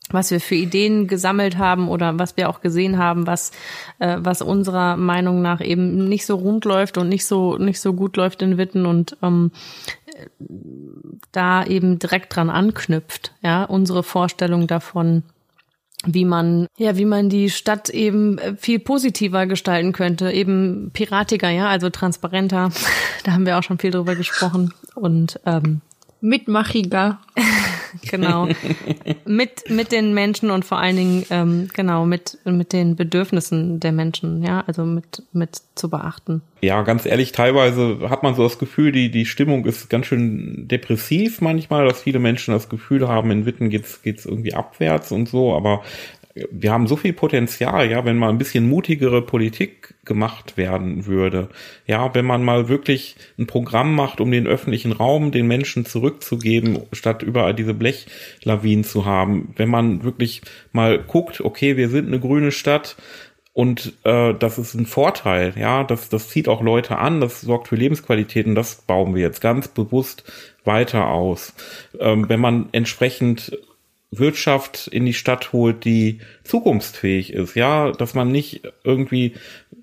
[0.09, 3.51] was wir für Ideen gesammelt haben oder was wir auch gesehen haben, was
[3.99, 7.93] äh, was unserer Meinung nach eben nicht so rund läuft und nicht so nicht so
[7.93, 9.51] gut läuft in Witten und ähm,
[11.31, 15.23] da eben direkt dran anknüpft, ja, unsere Vorstellung davon,
[16.05, 21.67] wie man ja, wie man die Stadt eben viel positiver gestalten könnte, eben piratiger, ja,
[21.67, 22.71] also transparenter.
[23.23, 25.81] da haben wir auch schon viel drüber gesprochen und ähm,
[26.23, 27.19] mitmachiger.
[28.09, 28.47] genau.
[29.25, 33.91] mit, mit den Menschen und vor allen Dingen, ähm, genau, mit, mit den Bedürfnissen der
[33.91, 36.41] Menschen, ja, also mit, mit zu beachten.
[36.61, 40.67] Ja, ganz ehrlich, teilweise hat man so das Gefühl, die, die Stimmung ist ganz schön
[40.67, 45.27] depressiv manchmal, dass viele Menschen das Gefühl haben, in Witten geht's, geht's irgendwie abwärts und
[45.27, 45.83] so, aber
[46.35, 51.49] wir haben so viel Potenzial, ja, wenn mal ein bisschen mutigere Politik gemacht werden würde.
[51.85, 56.79] Ja, wenn man mal wirklich ein Programm macht, um den öffentlichen Raum den Menschen zurückzugeben,
[56.91, 59.53] statt überall diese Blechlawinen zu haben.
[59.55, 60.41] Wenn man wirklich
[60.71, 62.95] mal guckt, okay, wir sind eine grüne Stadt,
[63.55, 67.67] und äh, das ist ein Vorteil, ja, das, das zieht auch Leute an, das sorgt
[67.67, 70.23] für Lebensqualität und das bauen wir jetzt ganz bewusst
[70.63, 71.53] weiter aus.
[71.99, 73.55] Ähm, wenn man entsprechend
[74.19, 79.33] Wirtschaft in die Stadt holt, die zukunftsfähig ist, ja, dass man nicht irgendwie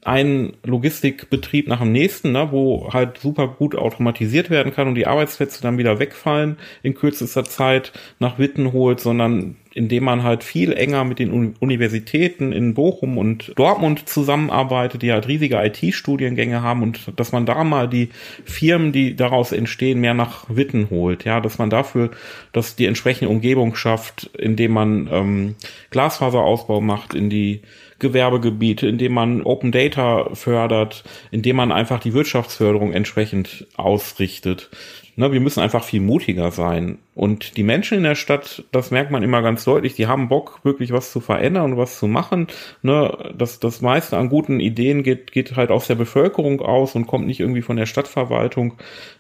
[0.03, 5.07] einen Logistikbetrieb nach dem nächsten, ne, wo halt super gut automatisiert werden kann und die
[5.07, 10.73] Arbeitsplätze dann wieder wegfallen in kürzester Zeit nach Witten holt, sondern indem man halt viel
[10.73, 17.13] enger mit den Universitäten in Bochum und Dortmund zusammenarbeitet, die halt riesige IT-Studiengänge haben und
[17.17, 18.11] dass man da mal die
[18.45, 21.25] Firmen, die daraus entstehen, mehr nach Witten holt.
[21.25, 22.11] Ja, dass man dafür,
[22.53, 25.55] dass die entsprechende Umgebung schafft, indem man ähm,
[25.91, 27.63] Glasfaserausbau macht in die
[28.01, 34.71] Gewerbegebiete, indem man Open Data fördert, indem man einfach die Wirtschaftsförderung entsprechend ausrichtet.
[35.17, 36.99] Ne, wir müssen einfach viel mutiger sein.
[37.15, 40.61] Und die Menschen in der Stadt, das merkt man immer ganz deutlich, die haben Bock,
[40.63, 42.47] wirklich was zu verändern und was zu machen.
[42.83, 47.07] Ne, das, das meiste an guten Ideen geht, geht halt aus der Bevölkerung aus und
[47.07, 48.75] kommt nicht irgendwie von der Stadtverwaltung.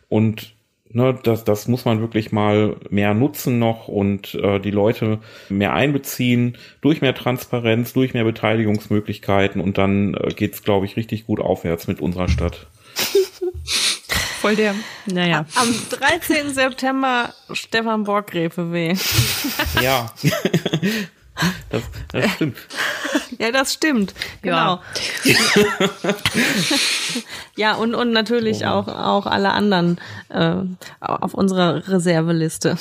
[0.08, 0.54] Und
[0.92, 5.18] ne, das, das muss man wirklich mal mehr nutzen noch und äh, die Leute
[5.48, 11.26] mehr einbeziehen durch mehr Transparenz, durch mehr Beteiligungsmöglichkeiten und dann äh, geht's, glaube ich, richtig
[11.26, 12.66] gut aufwärts mit unserer Stadt.
[14.40, 14.74] Voll der.
[15.04, 15.44] Naja.
[15.54, 16.54] Am 13.
[16.54, 18.94] September Stefan Borggräfe weh.
[19.82, 20.10] Ja.
[21.70, 22.56] Das, das stimmt.
[23.38, 24.14] Ja, das stimmt.
[24.42, 24.80] Genau.
[25.24, 25.34] Ja,
[27.56, 28.68] ja und, und natürlich oh.
[28.68, 30.56] auch, auch alle anderen äh,
[31.00, 32.76] auf unserer Reserveliste.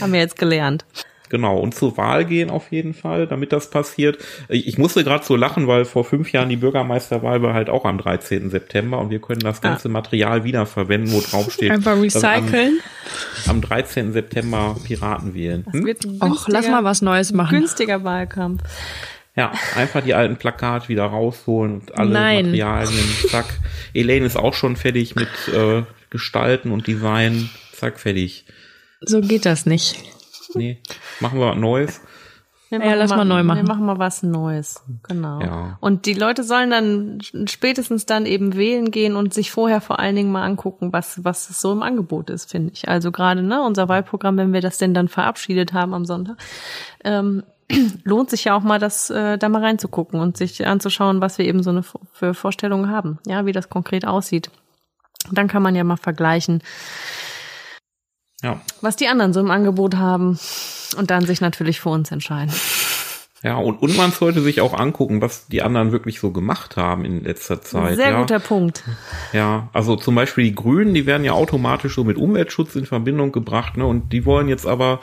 [0.00, 0.84] Haben wir jetzt gelernt.
[1.28, 4.18] Genau, und zur Wahl gehen auf jeden Fall, damit das passiert.
[4.48, 7.84] Ich, ich musste gerade so lachen, weil vor fünf Jahren die Bürgermeisterwahl war halt auch
[7.84, 8.50] am 13.
[8.50, 9.68] September und wir können das ah.
[9.68, 9.92] ganze ah.
[9.92, 11.70] Material wiederverwenden, wo drauf steht.
[11.70, 12.80] Einfach recyceln.
[13.44, 14.12] Am, am 13.
[14.12, 15.64] September Piraten wählen.
[15.70, 15.86] Hm?
[16.22, 17.58] Och, lass mal was Neues machen.
[17.58, 18.62] Günstiger Wahlkampf.
[19.36, 22.46] Ja, einfach die alten Plakate wieder rausholen und alle Nein.
[22.46, 23.44] Materialien, zack.
[23.92, 28.46] Elaine ist auch schon fertig mit äh, Gestalten und Design, zack, fertig.
[29.02, 30.02] So geht das nicht.
[30.56, 30.78] Nee,
[31.20, 32.00] machen wir was Neues.
[32.68, 33.58] Wir ja, lass mal, mal, neu machen.
[33.58, 34.82] Wir machen mal was Neues.
[35.06, 35.40] Genau.
[35.40, 35.78] Ja.
[35.80, 40.16] Und die Leute sollen dann spätestens dann eben wählen gehen und sich vorher vor allen
[40.16, 42.88] Dingen mal angucken, was, was so im Angebot ist, finde ich.
[42.88, 46.38] Also gerade, ne, unser Wahlprogramm, wenn wir das denn dann verabschiedet haben am Sonntag,
[47.04, 47.44] ähm,
[48.04, 51.46] lohnt sich ja auch mal, das äh, da mal reinzugucken und sich anzuschauen, was wir
[51.46, 54.50] eben so eine für Vorstellungen haben, ja, wie das konkret aussieht.
[55.28, 56.62] Und dann kann man ja mal vergleichen,
[58.42, 58.60] ja.
[58.80, 60.38] Was die anderen so im Angebot haben
[60.96, 62.52] und dann sich natürlich für uns entscheiden.
[63.42, 67.04] Ja, und, und man sollte sich auch angucken, was die anderen wirklich so gemacht haben
[67.04, 67.96] in letzter Zeit.
[67.96, 68.20] Sehr ja.
[68.20, 68.82] guter Punkt.
[69.32, 73.32] Ja, also zum Beispiel die Grünen, die werden ja automatisch so mit Umweltschutz in Verbindung
[73.32, 73.86] gebracht, ne?
[73.86, 75.00] Und die wollen jetzt aber,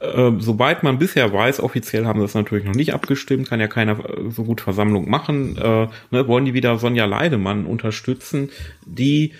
[0.00, 3.68] äh, sobald man bisher weiß, offiziell haben sie das natürlich noch nicht abgestimmt, kann ja
[3.68, 8.50] keiner äh, so gut Versammlung machen, äh, ne, wollen die wieder Sonja Leidemann unterstützen,
[8.84, 9.32] die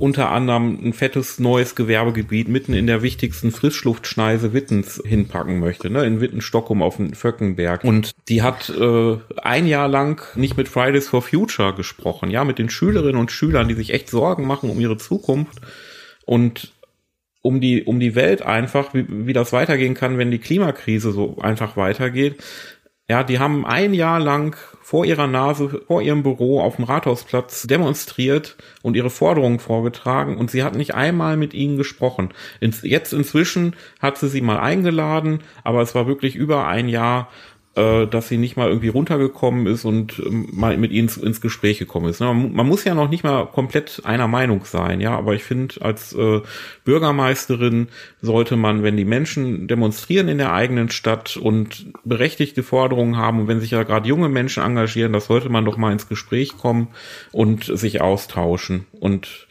[0.00, 6.04] unter anderem ein fettes neues Gewerbegebiet mitten in der wichtigsten Frischluftschneise Wittens hinpacken möchte, ne,
[6.04, 7.84] in Witten-Stockholm auf dem Vöckenberg.
[7.84, 12.58] Und die hat äh, ein Jahr lang nicht mit Fridays for Future gesprochen, ja, mit
[12.58, 15.60] den Schülerinnen und Schülern, die sich echt Sorgen machen um ihre Zukunft
[16.24, 16.72] und
[17.42, 21.38] um die, um die Welt einfach, wie, wie das weitergehen kann, wenn die Klimakrise so
[21.40, 22.42] einfach weitergeht.
[23.10, 27.64] Ja, die haben ein Jahr lang vor ihrer Nase, vor ihrem Büro auf dem Rathausplatz
[27.64, 32.28] demonstriert und ihre Forderungen vorgetragen und sie hat nicht einmal mit ihnen gesprochen.
[32.60, 37.28] Jetzt inzwischen hat sie sie mal eingeladen, aber es war wirklich über ein Jahr
[37.76, 41.78] äh, dass sie nicht mal irgendwie runtergekommen ist und ähm, mal mit ihnen ins Gespräch
[41.78, 42.20] gekommen ist.
[42.20, 42.32] Ne?
[42.34, 46.12] Man, muss ja noch nicht mal komplett einer Meinung sein, ja, aber ich finde, als
[46.12, 46.40] äh,
[46.84, 47.88] Bürgermeisterin
[48.20, 53.48] sollte man, wenn die Menschen demonstrieren in der eigenen Stadt und berechtigte Forderungen haben und
[53.48, 56.88] wenn sich ja gerade junge Menschen engagieren, das sollte man doch mal ins Gespräch kommen
[57.30, 58.86] und sich austauschen.
[58.98, 59.46] Und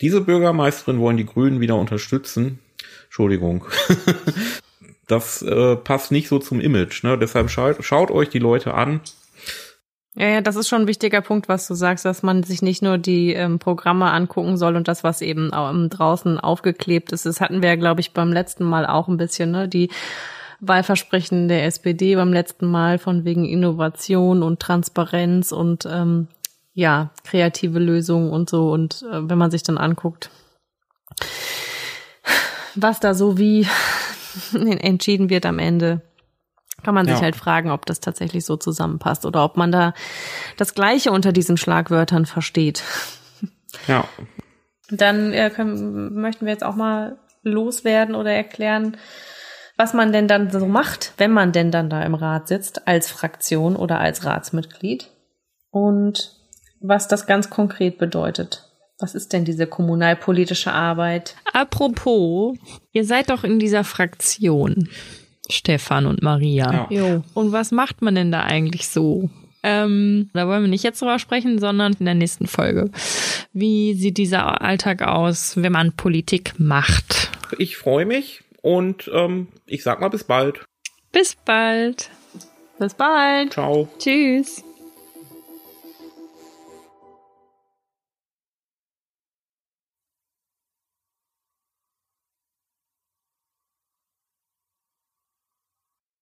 [0.00, 2.60] diese Bürgermeisterin wollen die Grünen wieder unterstützen.
[3.06, 3.64] Entschuldigung.
[5.06, 7.04] das äh, passt nicht so zum Image.
[7.04, 7.18] Ne?
[7.18, 9.00] Deshalb schaut, schaut euch die Leute an.
[10.18, 12.82] Ja, ja, das ist schon ein wichtiger Punkt, was du sagst, dass man sich nicht
[12.82, 17.26] nur die ähm, Programme angucken soll und das, was eben ähm, draußen aufgeklebt ist.
[17.26, 19.68] Das hatten wir ja, glaube ich, beim letzten Mal auch ein bisschen, ne?
[19.68, 19.90] Die
[20.60, 26.28] Wahlversprechen der SPD beim letzten Mal von wegen Innovation und Transparenz und ähm,
[26.72, 28.70] ja, kreative Lösungen und so.
[28.72, 30.30] Und äh, wenn man sich dann anguckt,
[32.74, 33.66] was da so wie
[34.54, 36.02] entschieden wird am Ende,
[36.82, 37.22] kann man sich ja.
[37.22, 39.94] halt fragen, ob das tatsächlich so zusammenpasst oder ob man da
[40.56, 42.82] das Gleiche unter diesen Schlagwörtern versteht.
[43.88, 44.08] Ja.
[44.88, 48.96] Dann äh, können, möchten wir jetzt auch mal loswerden oder erklären,
[49.76, 53.10] was man denn dann so macht, wenn man denn dann da im Rat sitzt, als
[53.10, 55.10] Fraktion oder als Ratsmitglied
[55.70, 56.32] und
[56.80, 58.64] was das ganz konkret bedeutet.
[58.98, 61.36] Was ist denn diese kommunalpolitische Arbeit?
[61.52, 62.56] Apropos,
[62.92, 64.88] ihr seid doch in dieser Fraktion,
[65.50, 66.86] Stefan und Maria.
[66.90, 67.22] Ja.
[67.34, 69.28] Und was macht man denn da eigentlich so?
[69.62, 72.90] Ähm, da wollen wir nicht jetzt drüber sprechen, sondern in der nächsten Folge.
[73.52, 77.30] Wie sieht dieser Alltag aus, wenn man Politik macht?
[77.58, 80.64] Ich freue mich Und ähm, ich sag mal bis bald.
[81.12, 82.10] Bis bald.
[82.78, 83.52] Bis bald.
[83.52, 83.88] Ciao.
[83.98, 84.65] Tschüss.